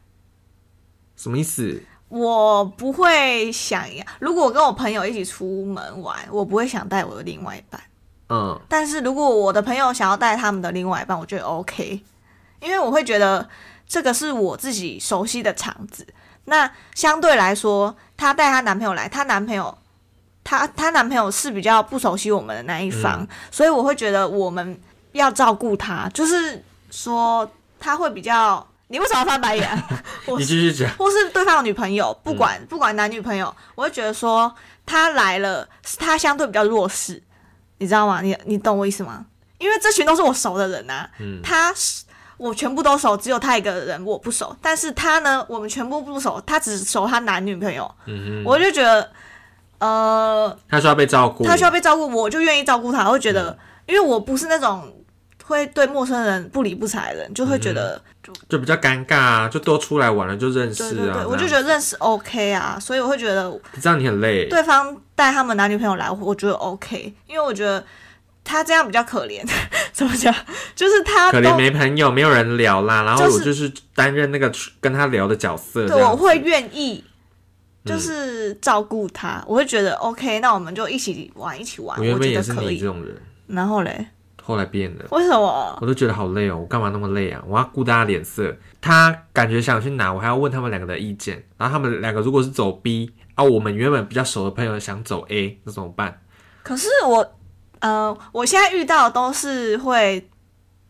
[1.17, 1.83] 什么意思？
[2.09, 7.79] 我不会想要，如果我跟我朋友一起出门玩，我不会想带我的另外一半。
[8.31, 12.01] 嗯，但是如果我的朋友想要带他们的另外一半，我觉得 OK，
[12.61, 13.49] 因为我会觉得
[13.87, 16.07] 这个是我自己熟悉的场子。
[16.45, 19.77] 那相对来说，她带她男朋友来，她男朋友，
[20.45, 24.81] 她她男朋友是比较不熟悉我们的那一方，所以我会觉得我们
[25.13, 28.67] 要照顾他，就是说他会比较。
[28.91, 29.85] 你为什么要翻白眼？
[30.39, 30.91] 你继续讲。
[30.97, 34.51] 或是对方的女朋友，不管不管男女朋友，我会觉得说
[34.87, 37.23] 他来了，他相对比较弱势，
[37.77, 38.23] 你知道吗？
[38.23, 39.27] 你你懂我意思吗？
[39.59, 41.07] 因为这群都是我熟的人呐，
[41.43, 42.03] 他是
[42.39, 44.57] 我全部都熟，只有他一个人我不熟。
[44.63, 47.95] 但是他呢，我们全部不熟，他只熟他男女朋友。
[48.07, 49.13] 嗯我就觉得，
[49.81, 53.05] 呃，他需要被照顾，他需要被照顾，我就愿意照顾他。
[53.07, 54.95] 我会觉得，因为我不是那种。
[55.49, 64.47] 会对陌生人不理不睬的人，就会觉得就就比较尴尬啊，就多出来玩了就认识啊，我就觉得认识 OK 啊，所以我会觉得这样你很累。
[64.51, 67.83] 对方带他们男女朋友来，我觉得 OK，因为我觉得
[68.45, 69.43] 他这样比较可怜，
[69.91, 70.35] 怎么讲？
[70.77, 75.89] 就是他可怜没朋友，没有人聊啦，然后我就是担任那个跟他聊的角色。
[75.89, 77.03] 对，我会愿意
[77.87, 81.99] 就是照顾他，我会觉得 OK，那我们就一起玩，一起玩。
[81.99, 84.09] 我原本也是你这种人，然后嘞。
[84.49, 85.79] 后来变了，为什么？
[85.79, 87.45] 我都觉得好累哦，我干嘛那么累啊？
[87.47, 88.57] 我要顾大家脸色。
[88.81, 91.45] 他感觉想去拿，我还要问他们两个的意见。
[91.59, 96.23] 然后他们两个如果是走 B 啊，我们原本比较熟的朋友想走 A，那怎么办？
[96.63, 97.35] 可是我，
[97.81, 100.27] 呃，我现在遇到都是会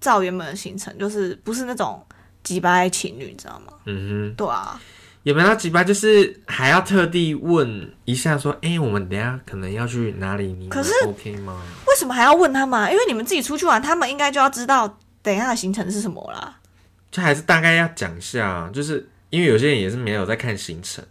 [0.00, 2.00] 照原本的行程，就是不是那种
[2.44, 3.72] 几百情侣，你知道吗？
[3.86, 4.80] 嗯哼，对啊。
[5.28, 5.84] 有没有几百？
[5.84, 10.54] 就是还要特地问一下，说，哎，我们等下可能要去哪里？
[10.54, 11.60] 你可是 OK 吗？
[11.86, 12.90] 为什么还要问他们？
[12.90, 16.56] 因为你们自己出去玩，他们应该就要知道等一下的行程是什么啦。
[17.10, 21.04] 就还是大概要讲一下，就是因为有些人也是没有在看行程。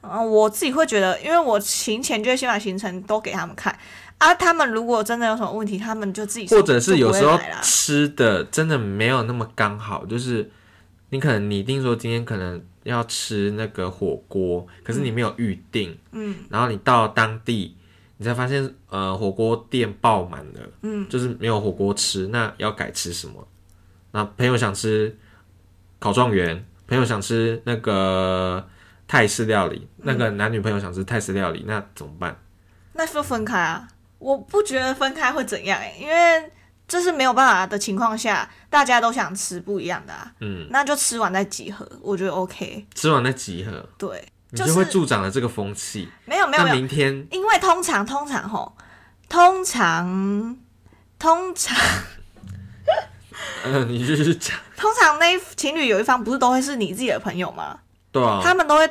[0.00, 3.76] 啊，我自己会觉得，因为我行前就会先把行程都给他们看
[4.18, 4.32] 啊。
[4.32, 10.48] 他们如果真的有什么问题，他们就自己或者是有时候吃的真的没有那么刚好，就是
[11.10, 12.62] 你可能拟定说今天可能。
[12.86, 17.76] 要吃那个火锅，可是你没有预定，嗯，然后你到当地，
[18.16, 23.46] 你才发现，呃，火锅店爆满了，嗯，就是没有火锅吃，那要改吃什么？
[24.12, 25.16] 那朋友想吃
[25.98, 28.66] 烤状元，朋友想吃那个
[29.06, 32.40] 泰式料理，那个男女朋友想吃泰式料理，那怎么办？
[32.94, 33.88] 那就分开啊！
[34.18, 36.52] 我不觉得分开会怎样哎，因为。
[36.88, 42.86] 这是没有办法的情况下，大家都想吃不一样的啊，嗯，那就吃完再集合，我觉得 OK。
[42.94, 46.08] 吃完再集合，对，你就会助长了这个风气。
[46.24, 48.72] 没有没有没有，明天，因为通常通常吼，
[49.28, 50.56] 通常
[51.18, 51.76] 通常，
[53.64, 57.80] 嗯，你就是讲，通常那情侣有一方不是都会是你自己的朋友吗？
[58.12, 58.88] 对啊，他们都会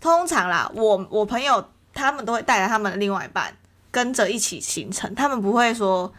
[0.00, 3.56] 通常啦，我我朋友他们都会带来他们的另外一半
[3.92, 6.12] 跟着一起行程，他们不会说。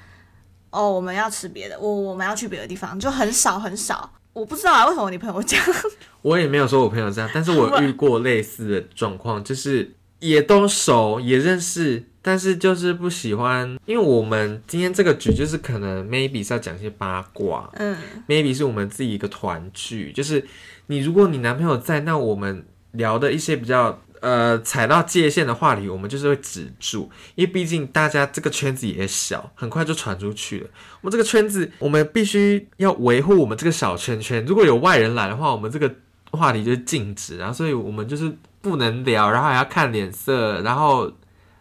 [0.72, 4.12] 哦，我们要吃别的，我我们要去别的地方，就很少很少。
[4.34, 5.66] 我不知道啊，为什么你朋友这样？
[6.22, 13.78] 我也没有说我朋友这样，但是 我遇过类似的状况，就是也都熟，也认识，但是就是不喜欢。
[13.86, 20.46] 因为我们今天这个局就是可能 maybe 是要讲一些八卦，嗯，maybe 是我们自己一个团聚，就是
[20.88, 24.00] 你如果你男朋友在，那我们聊的一些比较。
[24.22, 30.70] 呃，踩到界限的话题，我们就是会止住，因为毕竟大家这个圈子也小，很快就传出去了。
[31.02, 34.46] 我们这个圈子，我们必须要维护我们这个小圈圈。
[34.46, 35.94] 如果有外人来的话，我们这个
[36.32, 40.62] 话题就是禁止，然后所以我们就是不能聊，然后还要看脸色。
[40.62, 41.12] 然后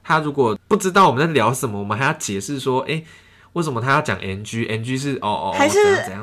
[0.03, 3.03] 他如果不知道我们在聊什么，我们还要解释说，哎，
[3.53, 5.79] 为什么他要讲 NG？NG 是哦哦，还是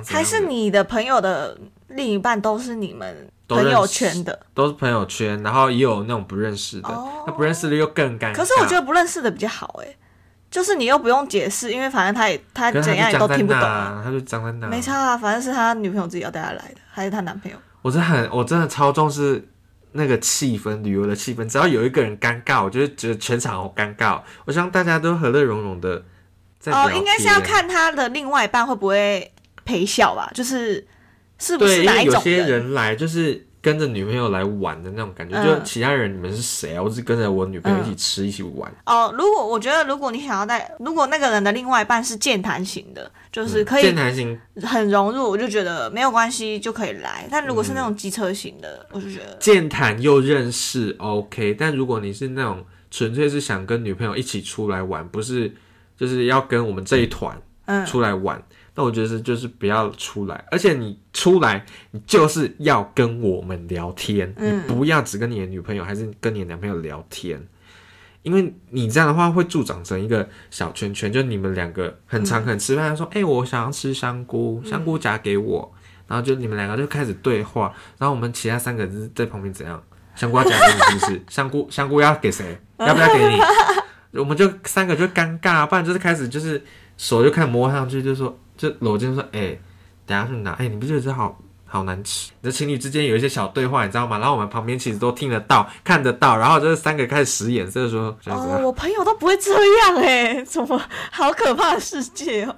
[0.07, 3.29] 还是你的朋友的另一半都是你们？
[3.47, 6.89] 朋友圈的都是朋友圈，然后也有那种不认识的，
[7.27, 8.35] 那不认识的又更尴尬。
[8.35, 9.95] 可是我觉得不认识的比较好哎，
[10.49, 17.57] 就是你又不用解释，因为反正他也他怎样也都听不懂，他就讲在那，没差啊，反正是他女朋友自己要带他来的，还是他男朋友。
[17.81, 19.47] 我真的很我真的超重视
[19.91, 24.19] 那个气氛，旅游的气氛，只要有一个人尴尬，我就觉得全场好尴尬。
[24.45, 26.03] 我希望大家都和乐融融的。
[26.65, 29.31] 哦，应该是要看他的另外一半会不会
[29.63, 30.87] 陪笑吧，就是。
[31.37, 32.15] 是不是哪一种？
[32.15, 36.81] 有些人来就是跟着女朋友来玩的那种感觉，就其他人你们是谁啊？
[36.81, 38.71] 我是跟着我女朋友一起吃一起玩。
[38.85, 47.27] 哦，如果我觉得如果你想要带，如果那个人的另外一半是健谈型的，就是可以健谈型很融入，我就觉得没有关系就可以来。
[47.31, 51.55] 但如果是那种机车型的，我就觉得健谈又认识 OK。
[51.55, 55.51] 但如果你是那种纯粹是想跟女朋友一起出来玩，不是
[55.97, 57.35] 就是要跟我们这一团
[57.87, 58.41] 出来玩。
[58.75, 67.41] 那我觉得是就是不要出来，而且你出来，你就是要跟我们聊天，你不要只跟你的女朋友还是跟你的男朋友聊天，
[68.21, 75.73] 因为你这样的话会助长成一个小圈圈，就你们两个很常很吃饭，说，哎，我想要吃香菇，香菇夹给我，
[76.07, 79.81] 然后就你们两个就开始对话，然后我们其他三个人在旁边怎样？
[80.15, 81.21] 香菇要夹给你是不是？
[81.29, 82.57] 香菇香菇要给谁？
[82.79, 83.39] 要不要给你？
[84.19, 86.61] 我们就三个就尴尬，不然就是开始就是
[86.97, 89.57] 手就开始摸上去，就说就搂肩说，哎、
[90.05, 92.31] 等下去拿，哎、你不觉得这好好难吃？
[92.41, 94.17] 这情侣之间有一些小对话，你知道吗？
[94.19, 102.55] 然后我们旁边其实都听得到、看得到，然后就是三个开始使眼色说，哦，我朋友都不会这样哎、怎么好可怕的世界哦！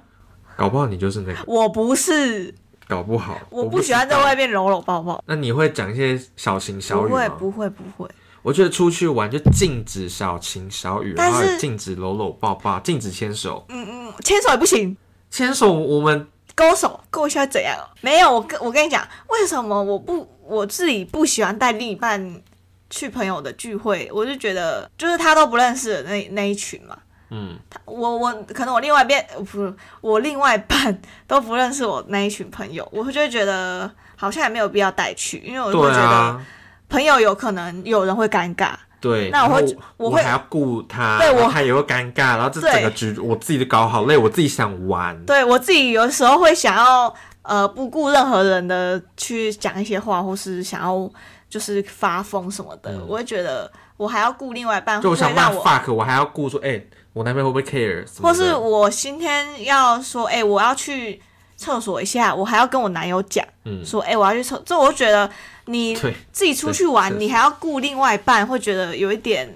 [0.56, 2.54] 搞不好你就是那个，我不是，
[2.86, 7.18] 搞不好我不不喜欢在外面搂搂抱抱，那你会讲一些小情小不语吗？
[7.18, 8.08] 会不会不会。
[8.42, 13.64] 我觉得出去玩就禁止小情小语，然后禁止搂搂抱抱，禁止牵手。
[13.68, 14.96] 嗯嗯牵手也不行，
[15.30, 17.76] 牵手我们勾手勾一下会怎样？
[18.00, 22.42] 没有，我跟我跟你讲，为什么我不我自己不喜欢带另一半
[22.90, 24.10] 去朋友的聚会？
[24.12, 26.96] 我就觉得就是他都不认识的那那一群嘛。
[27.30, 36.42] 嗯，他我我可能我另外一边呃不是我另外一半都不认识我那一群朋友，我就会觉得好像也没有必要带去，因为我就会觉得啊，
[36.88, 38.72] 朋友有可能有人会尴尬。
[39.00, 39.30] 对。
[39.30, 45.18] 那我会我会我还要顾他，对我然后他也会尴尬，然后这整个局我自己都搞好累，我自己想玩。
[45.24, 51.10] 对我自己有时候会想要呃不顾任何人的去讲一些话，或是想要
[51.48, 56.80] 就是发疯什么的，嗯我会觉得我还要顾另外一半，就我想骂 fuck，我还要顾说，哎、
[57.12, 58.04] 我男朋友会不会 care？
[58.20, 61.20] 或是我今天要说，哎、我要去
[61.58, 63.84] 厕所一下，我还要跟我男友讲，嗯。
[63.84, 65.30] 说，哎、我要去厕，这我觉得
[65.66, 65.94] 你
[66.32, 69.54] 自己出去玩，你还要顾另外一半，会觉得有一点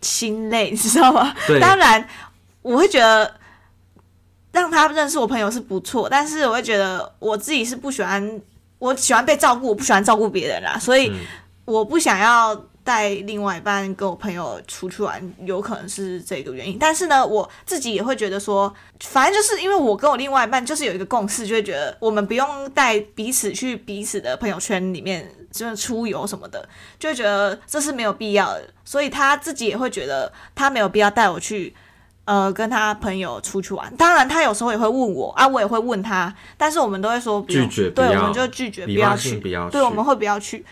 [0.00, 1.34] 心累， 你知道吗？
[1.60, 2.06] 当然，
[2.62, 3.34] 我会觉得
[4.52, 8.40] 让他认识我朋友是不错，但是我会觉得我自己是不喜欢，
[8.78, 11.18] 我喜欢被照顾，我不喜欢照顾别人啦，所以嗯。
[11.66, 16.78] 我不想要带另外一半跟我朋友出去玩，有可能是这个原因。
[16.78, 28.64] 但是呢，我自己也会觉得说，反正就是因为我跟我另外一半就是有一个共识，就会觉得我们不用带彼此去彼此的朋友圈里面，就是出游什么的，就会觉得这是没有必要的。
[28.84, 31.74] 所以他自己也会觉得他没有必要带我去。
[32.26, 40.64] 呃，跟他朋友出去玩，当然他有时候也会问我啊，我也会问他，但是我们都会说不拒绝对我们就拒绝不要去，不要去，对，我们会不要去。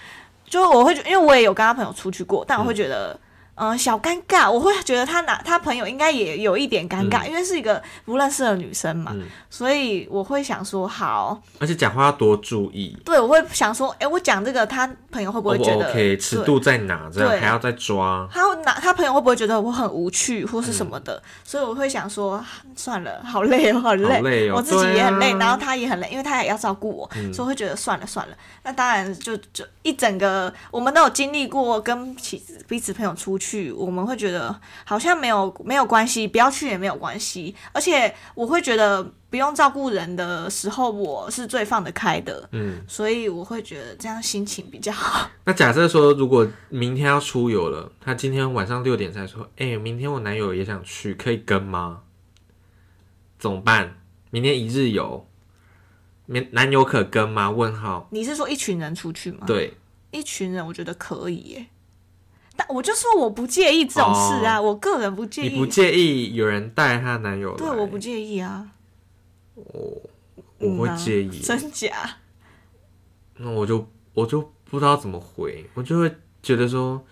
[0.49, 3.19] 就我会觉，因为我也有跟他朋友出去过，但我会觉得，
[3.59, 4.51] 嗯、小尴尬。
[4.51, 12.97] 我会觉得他拿他朋友应该也有一点尴尬，因为是一个不认识的女生嘛，嗯所以我会想说，好，而且讲话要多注意。
[13.05, 15.93] 对我会想说，哎、我讲这个，他朋友会不会觉得 OK？
[15.95, 17.11] 对尺度在哪？
[17.13, 18.29] 这样还要再抓。
[18.31, 21.23] 他会拿他朋友会不会觉得我很无趣或是什么嗯的？
[21.45, 22.45] 所以我会想说，
[22.77, 28.37] 算了，好累哦，好累，好累哦我自己也很累，啊然后他也很累，因为他也要照顾我，嗯所以我会觉得算了算了。
[28.63, 42.49] 那当然就就一整个我们都有经历过跟其彼此朋友出去，我们会觉得好像没有没有关系，不要去也没有关系，而且我会觉得不用照顾人的时候，我是最放得开的。
[42.53, 45.31] 嗯，所以我会觉得这样心情比较好。
[45.45, 52.03] 那假设说，如果明天要出游了，他今天晚上六点才说，哎、明天我男友也想去，可以跟吗？
[53.39, 54.01] 怎么办？
[54.31, 55.27] 明天一日游，
[56.27, 57.51] 男男友可跟吗？
[57.51, 58.09] 问号。
[58.11, 59.47] 你是说一群人出去吗？
[59.47, 59.75] 对，
[60.11, 61.67] 一群人，我觉得可以耶。
[62.59, 65.47] 但我就说我不介意这种事啊，我个人不介意。
[65.47, 67.57] 哦你不介意有人带她男友来？
[67.57, 68.67] 对，我不介意啊。
[69.55, 70.03] 我
[70.59, 71.39] 我会嗯啊介意。
[71.39, 72.17] 真假？
[73.37, 77.07] 那我就我就不知道怎么回，我就会觉得说，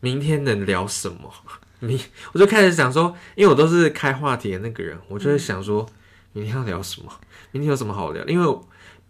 [0.00, 1.32] 明天能聊什么？
[1.78, 1.96] 明
[2.32, 5.86] 我就开始想说，因为我都是开话题的那个人，我就会想说，
[6.32, 7.12] 明天要聊什么？
[7.52, 8.24] 明天有什么好聊？
[8.24, 8.58] 因为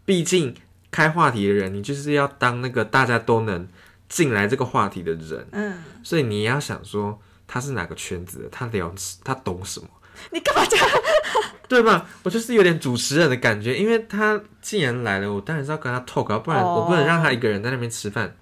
[0.05, 0.55] 毕竟
[0.91, 3.67] 开话题的人，你就是要当那个大家都能
[4.11, 8.93] 进来这个话题的人，嗯，所以你要想说他是哪个圈子的，他聊
[9.25, 9.89] 他懂什么。
[10.33, 10.87] 你干嘛这样？
[11.67, 12.05] 对吧？
[12.25, 18.35] 我就是有点主持人的感觉，因为他既然来了，我当然是要跟他 talk，啊不然哦我不能让他一个人在那边吃饭。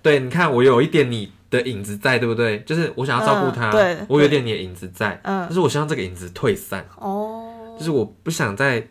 [0.00, 2.60] 对，你看我有一点你的影子在，对不对？
[2.60, 8.86] 就是我想要照顾他，嗯对我有点你的影子在，嗯但是我希望这个影子退散，哦就，是我不想再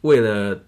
[0.00, 0.58] 为了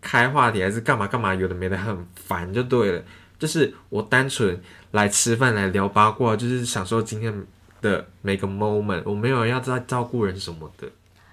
[0.00, 3.00] 开话题还是干嘛干嘛，有的没的很烦就对了。
[3.38, 4.60] 就是我单纯
[4.92, 7.46] 来吃饭来聊八卦，就是享受今天
[7.80, 10.88] 的每个 moment，我没有要再照顾人什么的。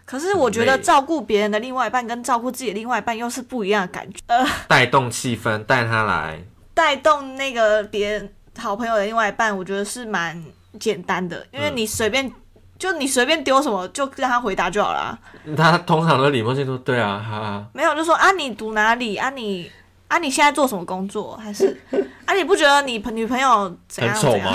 [0.06, 4.20] 可是我觉得照顾别人的另外一半跟照顾自己的另外一半又是不一样的感觉。
[4.28, 6.44] 呃， 带动气氛，带他来。
[6.74, 10.44] 带动那个别人好朋友的另外一半，我觉得是蛮
[10.80, 12.32] 简单的，因为嗯你随便。
[12.80, 15.20] 就你随便丢什么，就让他回答就好了啊。
[15.56, 17.68] 他通常都礼貌性说：“对啊，哈哈。
[17.74, 19.70] 没有，就说啊，你读哪里啊你？
[20.12, 21.38] 啊，你现在做什么工作？
[21.38, 21.80] 还是
[22.26, 24.54] 啊，你不觉得你朋女朋友怎样怎样？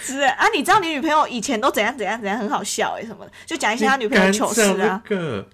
[0.00, 5.02] 是啊，你知道你女朋友以前都怎样怎样怎样，很好笑哎、什么的，就讲一些他女朋友的糗事啊。
[5.06, 5.46] 这个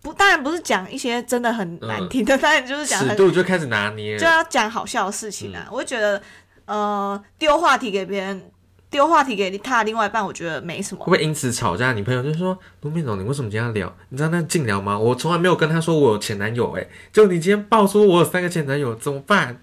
[0.00, 4.18] 不，当然不是讲一些真的很难听的，当然就是讲尺很度就开始拿捏。
[4.18, 5.68] 就要讲好笑的事情嗯啊。
[5.70, 6.22] 我就觉得，
[6.64, 8.50] 呃，丢话题给别人，
[8.90, 11.10] 丢话题给他另外一半，我觉得没什么会不。
[11.10, 11.92] 会因此吵架？
[11.92, 13.92] 你朋友就说：“卢面总，你为什么今天要聊？
[14.10, 14.98] 你知道那禁聊吗？
[14.98, 19.60] 我从来没有跟他说我有前男友、欸，就你今天爆出我有三个前男友，怎么办？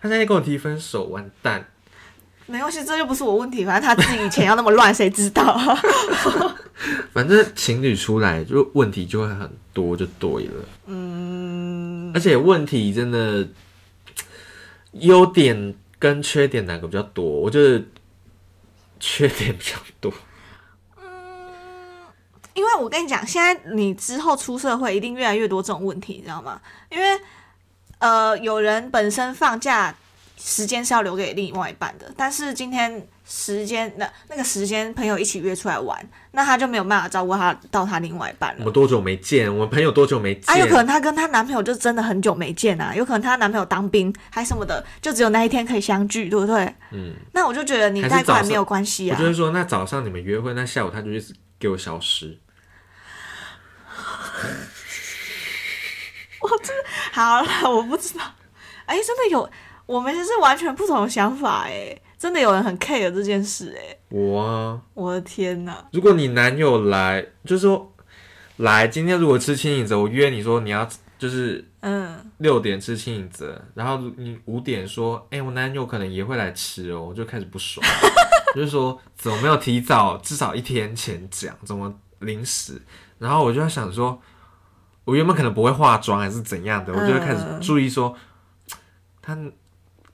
[0.00, 1.66] 他现在跟我提分手，完蛋！
[2.46, 5.82] 没关系，这又不是我问题，反正他自己以前要那么乱，谁知道啊？
[7.12, 10.64] 反正情侣出来就问题就会很多，就对了。
[10.86, 13.46] 嗯，而且问题真的
[14.92, 17.24] 优点跟缺点哪个比较多？
[17.24, 17.84] 我觉得
[19.00, 20.12] 缺点比较多。
[20.98, 21.10] 嗯
[22.52, 26.60] 因为我跟你讲，现在你之后出社会，一定越来越多这种问题，你知道吗？
[26.90, 27.20] 因为
[27.98, 29.94] 呃，有人本身放假
[30.36, 35.96] 时间是要留给另外一半的，但是今天时间那那个时间朋友一起约出来玩，
[36.32, 38.56] 那他就没有办法照顾他到他另外一半了。
[38.58, 39.48] 我们多久没见？
[39.48, 40.52] 我们朋友多久没见？
[40.52, 46.74] 啊，有可能她跟她男朋友就真的很久没见啊，有可能她男朋友当兵还什么的，就只有那一天可以相聚，对不对？
[46.90, 49.28] 嗯，那我就觉得你还是早上带过来没有关系啊我就。
[49.28, 52.36] 是说，那早上你们约会，那下午他就一直给我消失。
[57.12, 58.24] 好了，我不知道。
[58.86, 59.48] 哎、真的有，
[59.86, 65.82] 我们是完全不同的想法哎、真的有人很 care 这件事哎、我啊，我的天哪！
[65.90, 67.90] 如果你男友来，就是说
[68.58, 70.86] 来今天如果吃青影子，我约你说你要
[71.18, 77.82] 就是嗯，六点吃青影子，然后你五点说，哎、我男友可能也会来吃哦，我就开始不爽，
[78.54, 82.82] 就是说怎么没有提早至少一天前讲，怎么临时？
[83.18, 84.20] 然后我就在想说，
[85.06, 88.14] 我原本可能不会化妆还是怎样的，我就会开始注意说，
[89.22, 89.38] 他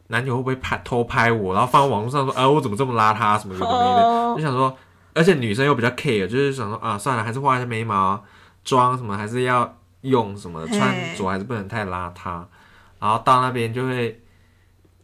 [0.09, 4.76] 男友会不会拍偷拍我，然后放在网络上说，哎、我怎么这么邋遢什么有的没的，哦就想说，
[5.14, 8.22] 而且女生又比较 care，就是想说啊，算了，还是画一下眉毛，
[8.64, 12.44] 妆什么还是要用什么，的穿着还是不能太邋遢。
[12.98, 14.22] 然后到那边就会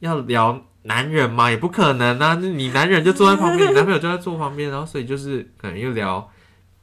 [0.00, 6.28] 要聊男人嘛，也不可能啊，你男人就坐在旁边，你男朋友就在坐旁边，然后所以就是可能又聊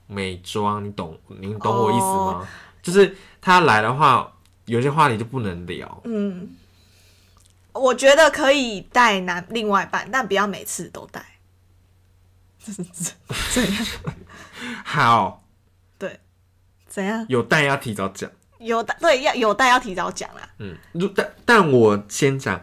[0.08, 2.48] 美妆，你懂你懂我意思吗？
[2.82, 4.32] 就是他来的话，
[4.66, 6.02] 有些话你就不能聊。
[6.06, 6.50] 嗯，
[7.80, 11.26] 我觉得可以带男另外一半，但不要每次都带。
[12.60, 13.86] 怎样？
[14.84, 15.48] 好，
[15.98, 16.20] 对
[16.88, 17.26] 怎样？
[17.30, 18.30] 有带要提早讲。
[18.60, 20.42] 有带对要有带要提早讲啦。
[20.58, 22.62] 嗯，如但但我先讲，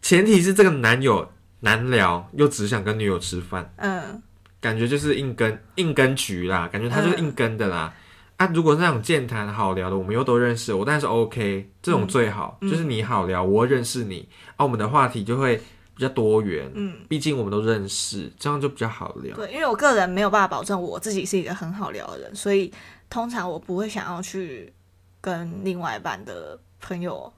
[0.00, 4.22] 前提是这个男友难聊，又只想跟女友吃饭，嗯，
[4.60, 7.92] 感觉就是硬跟硬跟局啦，感觉他就是硬跟的啦。
[8.38, 15.56] 啊，如果是那种健谈好聊的，我们又都认识，我当然是 OK，这种最好，就是你好聊，我认识你，啊，我们的话题就会
[15.96, 19.34] 比较多元，嗯，毕竟我们都认识，这样就比较好聊。
[19.36, 22.72] 对，因为我个人没有办法保证我自己是一个很好聊的人，所以
[23.10, 24.72] 通常我不会想要去
[25.20, 27.32] 跟另外一半的朋友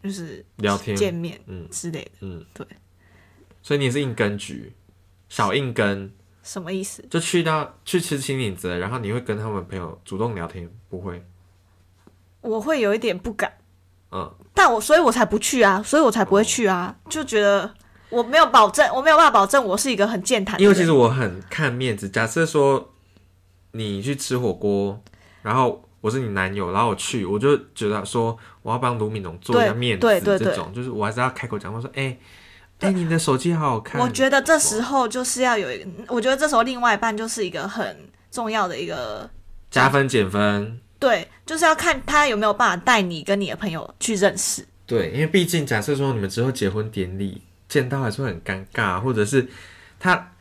[0.00, 1.68] 就是聊天见面嗯。
[1.72, 2.10] 之类的。
[2.20, 2.64] 嗯，对，
[3.62, 4.72] 所以你是硬根局，
[5.28, 6.08] 小硬跟，
[6.44, 7.04] 什么意思？
[7.10, 11.20] 就去到去吃青岭子，然后你会跟他们朋友主动聊天，不会？
[12.42, 13.50] 我会有一点不敢，
[14.12, 17.72] 嗯，但我所以我才不去啊，所以我才不会去啊，就觉得
[18.10, 20.62] 我没有保证，我没有办法保证我是一个很健谈的。
[20.62, 22.06] 因为其实我很看面子。
[22.08, 22.92] 假设说
[23.72, 25.02] 你去吃火锅，
[25.40, 32.16] 然后我是你男友，然后我去，我就觉得说我要帮卢敏龙做一下面子，这种就是我还是要开口讲话说，哎、
[32.84, 34.00] 哎、你的手机好好看。
[34.00, 37.96] 我觉得这时候就是要有一个，我觉得这时候另外一半就是一个很
[38.30, 39.28] 重要的一个，
[39.70, 44.66] 加分减分，对，就是要看他有没有办法带你跟你的朋友去认识。
[44.86, 49.48] 对，因为毕竟假设说你们之后结婚典礼见到还是会很尴尬，或者是
[49.98, 50.32] 他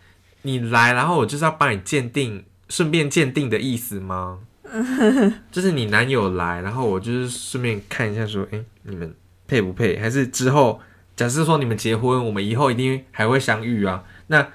[0.41, 4.39] 你来，然后我就是要帮你鉴定，顺便鉴定的意思吗？
[5.51, 9.15] 就是你男友来，然后我就是顺便看一下说，哎、你们
[9.47, 9.97] 配不配？
[9.99, 10.81] 还是之后
[11.15, 14.03] 假设说你们结婚，我们以后一定还会相遇啊？
[14.27, 14.47] 那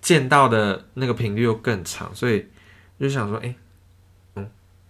[0.00, 2.46] 见到的那个频率又更长，所以
[3.00, 3.54] 就想说，哎、
[4.34, 4.48] 嗯，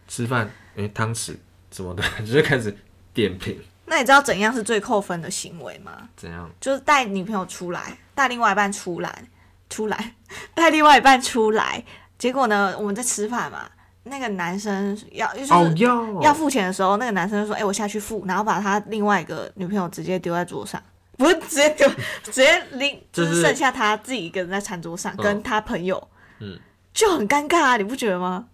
[0.09, 1.37] 吃饭，哎、汤匙
[1.71, 2.77] 什么的， 就是开始
[3.15, 6.09] 点评，那你知道怎样是最扣分的行为吗？
[6.17, 6.51] 怎样？
[6.61, 9.25] 就是带女朋友出来，带另外一半出来，
[9.71, 10.15] 出来，
[10.55, 11.85] 带另外一半出来。
[12.19, 13.71] 结果呢，我们在吃饭嘛，
[14.07, 20.83] 那个男生要就是、哦，要要付钱的时候，那个男生就说：“哎、我下去付。”然后把他另外一个女朋友直接丢在桌上，
[21.17, 21.89] 不是直接丢，
[22.25, 26.09] 直接拎，就就是是剩下他自己一个人在餐桌上，嗯跟他朋友，
[26.41, 26.59] 嗯，
[26.93, 28.47] 就很尴尬啊，你不觉得吗？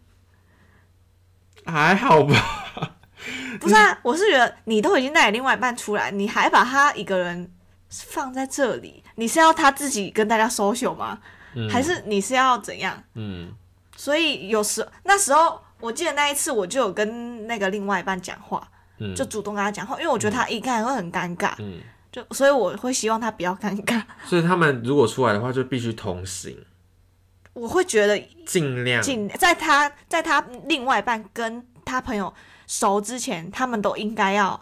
[1.64, 2.34] 还好吧？
[3.60, 7.50] 不是啊，我是觉得你都已经带另外一半出来，你还把他一个人
[7.88, 11.18] 放在这里，你是要他自己跟大家 social 吗？
[11.54, 13.04] 嗯还是你是要怎样？
[13.14, 13.52] 嗯，
[14.02, 18.66] 所以有时那时候我记得那一次我就有跟那个另外一半讲话，
[18.98, 19.14] 嗯。
[19.14, 21.80] 就主动跟他讲话，因为我觉得他一看会很尴尬，嗯，
[22.10, 26.56] 就所以我会希望他不要尴尬，所以他们如果出来的话，就必须同行，
[27.52, 29.00] 我会觉得尽量。
[29.00, 32.34] 尽在他在他另外一半跟他朋友
[32.66, 34.60] 熟之前，他们都应该要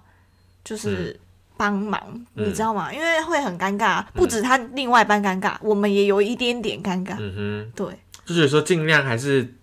[0.62, 1.18] 就是
[1.56, 1.98] 帮忙，
[2.34, 2.46] 嗯。
[2.46, 2.92] 你知道吗？
[2.92, 7.16] 因为会很尴尬，不止他另外一半尴尬，我们也有一点点尴尬。
[7.18, 7.72] 嗯哼。
[7.74, 7.98] 对，哼，
[8.34, 9.54] 就是说尽量还是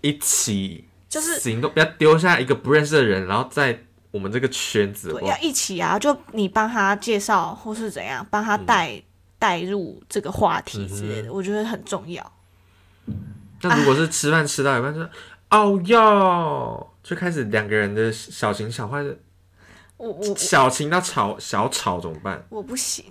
[0.00, 5.98] 一起就是行动，不要丢下一个不认识的人，然后在我们这个圈子，对，要一起啊！
[5.98, 9.00] 就你帮他介绍或是怎样，帮他带
[9.38, 12.32] 带入这个话题之类的，我觉得很重要。
[13.62, 15.00] 那如果是吃饭吃到一半就
[15.50, 19.16] 哦哟，就开始两个人的小情小坏的
[19.96, 22.44] 我我小情到吵小吵怎么办？
[22.48, 23.04] 我不行，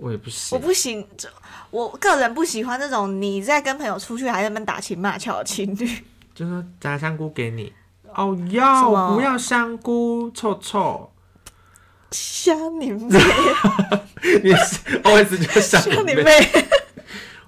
[0.00, 1.28] 我也不行，我不行，这
[1.70, 6.04] 我个人不喜欢这种你在跟朋友出去还在那边打情骂俏的情侣。
[6.34, 7.72] 就说炸香菇给你。
[8.14, 11.10] 哦要不要香菇臭臭？
[12.10, 13.20] 香你妹！
[14.42, 16.66] 你是 OS 就像香你妹， 妹！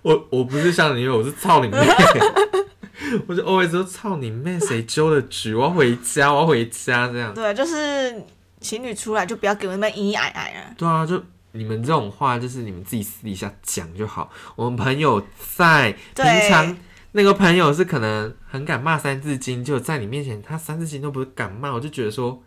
[0.02, 1.78] 我我不是像你妹，我是操你妹。
[3.26, 5.52] 我就 always 说操你妹，谁揪的局？
[5.52, 7.34] 我要回家，我要回家，这样。
[7.34, 8.22] 对，就是
[8.60, 10.70] 情侣出来就不要给我那么阴阴矮矮啊。
[10.78, 11.20] 对啊，就
[11.52, 14.30] 你们这种话，就是你们自己私底下讲就好。
[14.56, 15.22] 我们朋友
[15.56, 16.76] 在，平常
[17.12, 22.42] 那个朋友是可能很敢骂三字经，就在你面前他三字经都不是敢骂，我就觉得说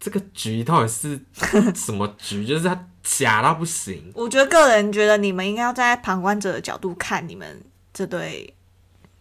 [0.00, 1.20] 这个局到底是
[1.74, 2.44] 什么局？
[2.44, 4.10] 就是他假到不行。
[4.14, 7.62] 我觉得个人觉得你们应该要站在旁观者的角度看你们
[7.92, 8.52] 这对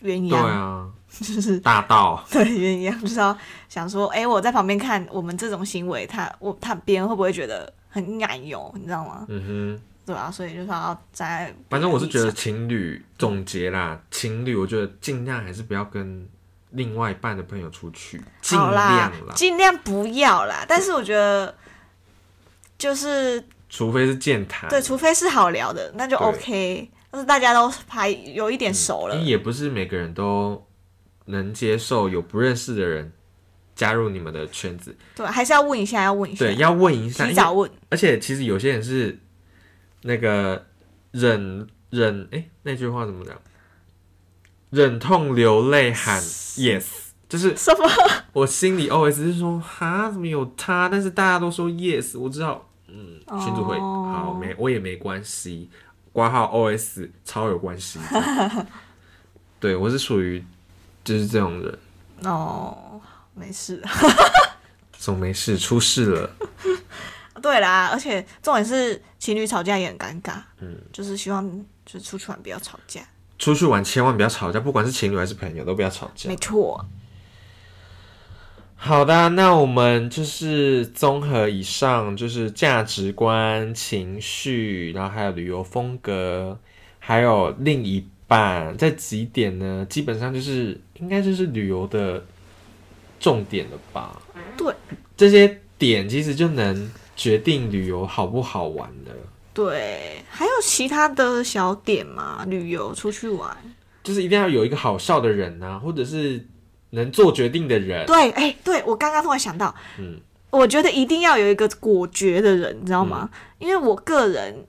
[0.04, 2.24] 鸳鸯对鸯，啊， 就是大道。
[2.32, 3.36] 对鸳鸯，就是要
[3.70, 9.26] 想说，哎、我在旁边看我们这种行为，他我他别人会不会觉得很奶油，你知道吗？
[9.30, 9.42] 嗯
[9.78, 16.28] 哼对啊，所以就是要站在，反正我是觉得情侣总结啦，情侣我觉得尽量还是不要跟
[16.72, 20.66] 另外一半的朋友出去，立尽量啦，尽量不要啦。
[20.68, 21.56] 但是我觉得
[22.78, 24.70] 就是除非是健谈。
[24.70, 26.90] 对，除非是好聊的，那就 OK。
[27.14, 30.66] 但是大家都还有一点熟了，也不是每个人都
[31.26, 33.14] 能接受有不认识的人
[33.76, 37.28] 加入你们的圈子，对，还是要问一下，要问一下，对，要问一下。
[37.28, 37.70] 提早问。
[37.90, 39.20] 而且其实有些人是
[40.02, 40.66] 那个
[41.12, 43.36] 忍忍，哎、那句话怎么讲？
[44.72, 46.20] 忍痛流泪喊
[46.58, 46.86] yes，
[47.30, 47.88] 就是什么？
[48.34, 50.90] 我心里 always 是说，哈，怎么有他？
[50.90, 55.70] 但是大家都说 yes，我知道，嗯，群主会、哦好没，我也没关系，
[56.14, 58.00] 挂号 OS 超有关系。
[59.60, 60.42] 对我是属于
[61.04, 61.80] 就是这种人，
[62.24, 63.02] 哦，
[63.34, 63.84] 没事。
[64.98, 66.30] 总没事，出事了，
[67.42, 71.46] 对啦，而且重点是情侣吵架也很尴尬，嗯，就是希望
[71.86, 73.02] 就是出去玩不要吵架，
[73.38, 76.36] 出去玩千万不要吵架，不管是情侣还是朋友都不要吵架没。
[76.38, 76.86] 错。
[78.86, 86.60] 好的，那我们就是综合以上，就是价值观、情绪，然后还有旅游风格，
[87.00, 92.26] 还有另一半这几点呢，基本上就是应该就是旅游的
[93.22, 94.22] 重点了吧？
[94.58, 94.76] 对，
[95.16, 99.14] 这些点其实就能决定旅游好不好玩了。
[99.54, 102.44] 对，还有其他的小点吗？
[102.50, 103.56] 旅游出去玩？
[104.04, 106.46] 就是一定要有一个好笑的人呐、或者是
[106.94, 108.06] 能做决定的人。
[108.06, 110.20] 对，哎、对我刚刚突然想到，嗯，
[110.50, 113.30] 我觉得一定要有一个果决的人，你知道吗？
[113.32, 114.68] 嗯因为我个人，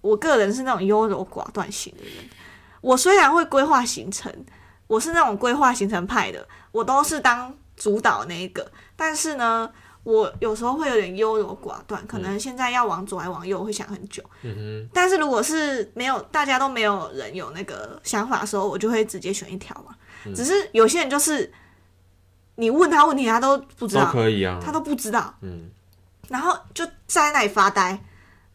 [0.00, 2.12] 我个人是那种优柔寡断型的人。
[2.80, 4.32] 我虽然会规划行程，
[4.86, 8.66] 我是那种规划行程派的，我都是当主导那一个。
[8.96, 9.70] 但是呢，
[10.02, 14.22] 我有时候会有点优柔寡断，可能现在要往左还往右，我会想很久。
[14.42, 19.94] 嗯但是如果是没有大家都没有人有那个想法的时候，我就会直接选一条嘛。
[20.26, 21.52] 嗯只是有些人就是
[22.56, 24.60] 你问他问题，他都不知道，可以啊。
[24.64, 25.70] 他都不知道，嗯，
[26.28, 27.98] 然后就站在那里发呆。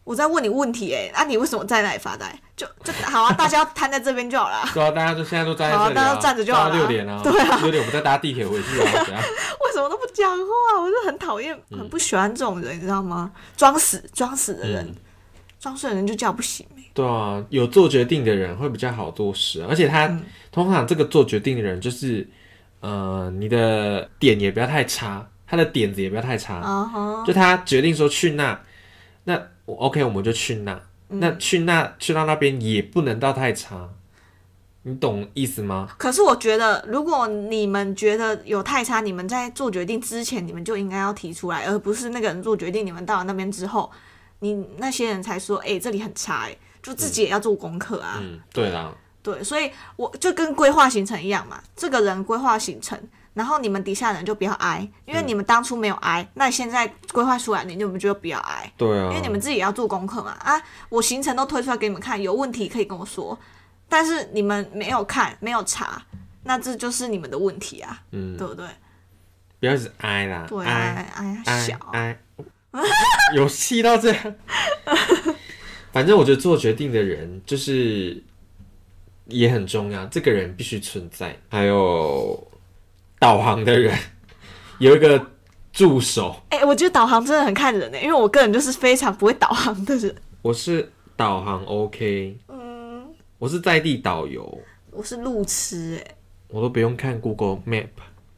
[0.04, 2.36] 我在问你问题、欸，哎，那，你为什么站在那里发呆？
[2.58, 4.68] 就就好啊，大家瘫在这边就好了。
[4.74, 9.22] 对啊，大家就现在都站在这里、好啊大家都站着就好了六点啊，对啊六点我们再搭地铁回去啊， 怎样？
[9.22, 10.82] 为什么都不讲话？
[10.82, 13.32] 我就很讨厌，很不喜欢这种人，你知道吗？
[13.56, 14.96] 装死装死的人，嗯
[15.60, 16.81] 装睡的人就叫不醒、欸。
[16.94, 20.24] 对啊，有做决定的人会比较好做事，而且他、嗯。
[20.52, 22.28] 通常这个做决定的人就是，
[22.82, 26.62] 呃，你的点也不要太差，他的点子也不要太差，
[27.26, 28.60] 就他决定说去那，
[29.24, 30.74] 那我 OK 我们就去那，
[31.08, 31.22] 嗯。
[31.22, 33.88] 那去那去到那边也不能到太差，
[34.84, 35.88] 你懂意思吗？
[35.98, 43.90] 可是我觉得，如果你们觉得有太差，你们在做决定之前，你们就应该要提出来，而不是那个人做决定，你们到了那边之后，
[44.40, 48.18] 你那些人才说，哎、这里很差、哎，就自己也要做功课啊。
[48.22, 53.00] 嗯，对啊，对，所以我就跟规划行程一样嘛，这个人规划行程，
[53.34, 60.32] 然后你们底下人就不要挨，因为你们当初没有挨，那现在规划出来，你们就不要挨，对啊，因为你们自己也要做功课嘛。
[60.40, 63.38] 啊，我行程都推出来给你们看，有问题可以跟我说，
[63.88, 66.02] 但是你们没有看，没有查，
[66.44, 68.66] 那这就是你们的问题啊，嗯，对不对？
[69.60, 72.20] 不要一直挨啦，对啊，挨哎挨小，挨，
[73.36, 74.36] 有气到这样。
[75.92, 78.22] 反正我觉得做决定的人就是
[79.26, 81.38] 也很重要，这个人必须存在。
[81.50, 82.48] 还有
[83.20, 83.98] 导航的人
[84.80, 85.28] 有一个
[85.72, 90.14] 助手，哎、我觉得导航真的很看人呢、因为我个人就是非常不会导航的人。
[90.42, 93.06] 我是导航 OK，嗯，
[93.38, 94.60] 我是在地导游，
[94.92, 96.16] 我是路痴哎、
[96.48, 97.88] 我都不用看 Google Map，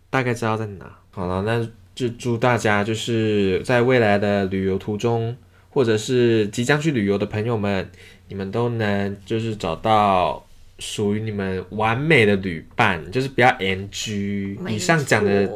[0.10, 1.00] 大概知道在哪。
[1.12, 5.36] 好了，那就祝大家就是在未来的旅游途中，
[5.74, 7.90] 或者是即将去旅游的朋友们，
[8.28, 10.46] 你们都能就是找到
[10.78, 14.58] 属于你们完美的旅伴，就是不要 NG。
[14.70, 15.50] 以上讲的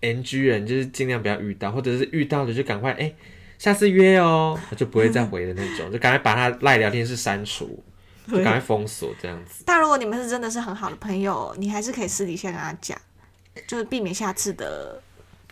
[0.00, 3.12] NG 人，就是尽量不要遇到，或者是遇到的就赶快哎、
[3.58, 7.82] 下次约哦，就不会再回的那种， 就赶快把他赖聊天室删除，
[8.26, 9.64] 就赶快封锁这样子。
[9.66, 12.98] 但如果你们是真的是很好的朋友，你还是可以私底下跟他讲，
[13.66, 15.02] 就是避免下次的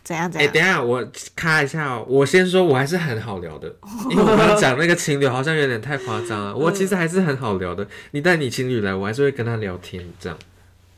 [0.06, 0.52] 怎样怎样哎、样。
[0.54, 1.04] 等一下，我
[1.34, 2.04] 咔一下哦。
[2.08, 3.66] 我先说，我还是很好聊的，
[4.08, 6.56] 因为我刚刚讲那个情侣好像有点太夸张了。
[6.56, 7.84] 我其实还是很好聊的。
[8.12, 10.38] 你带你情侣来，我还是会跟他聊天这样。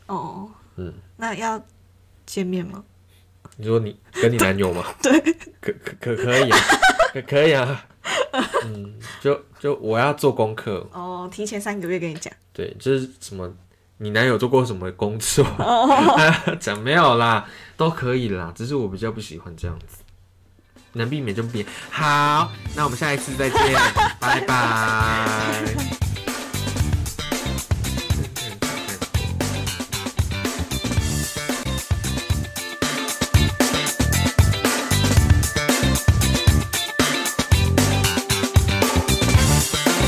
[0.05, 1.59] 哦，嗯，那要
[2.27, 2.83] 见面吗？
[3.57, 4.85] 你说你跟你男友吗？
[5.01, 5.19] 对，
[5.59, 6.57] 可可可可以啊，
[7.13, 7.85] 可可以啊。
[8.65, 12.31] 嗯，就就我要做功课，哦，提前三个月跟你讲。
[12.53, 13.51] 对，就是什么，
[13.97, 15.45] 你男友做过什么工作？
[16.59, 17.45] 讲没有啦，
[17.79, 20.03] 都可以啦，只是我比较不喜欢这样子，
[20.91, 21.65] 能避免就避免。
[21.89, 23.59] 好，那我们下一次再见，
[24.19, 25.98] 拜拜。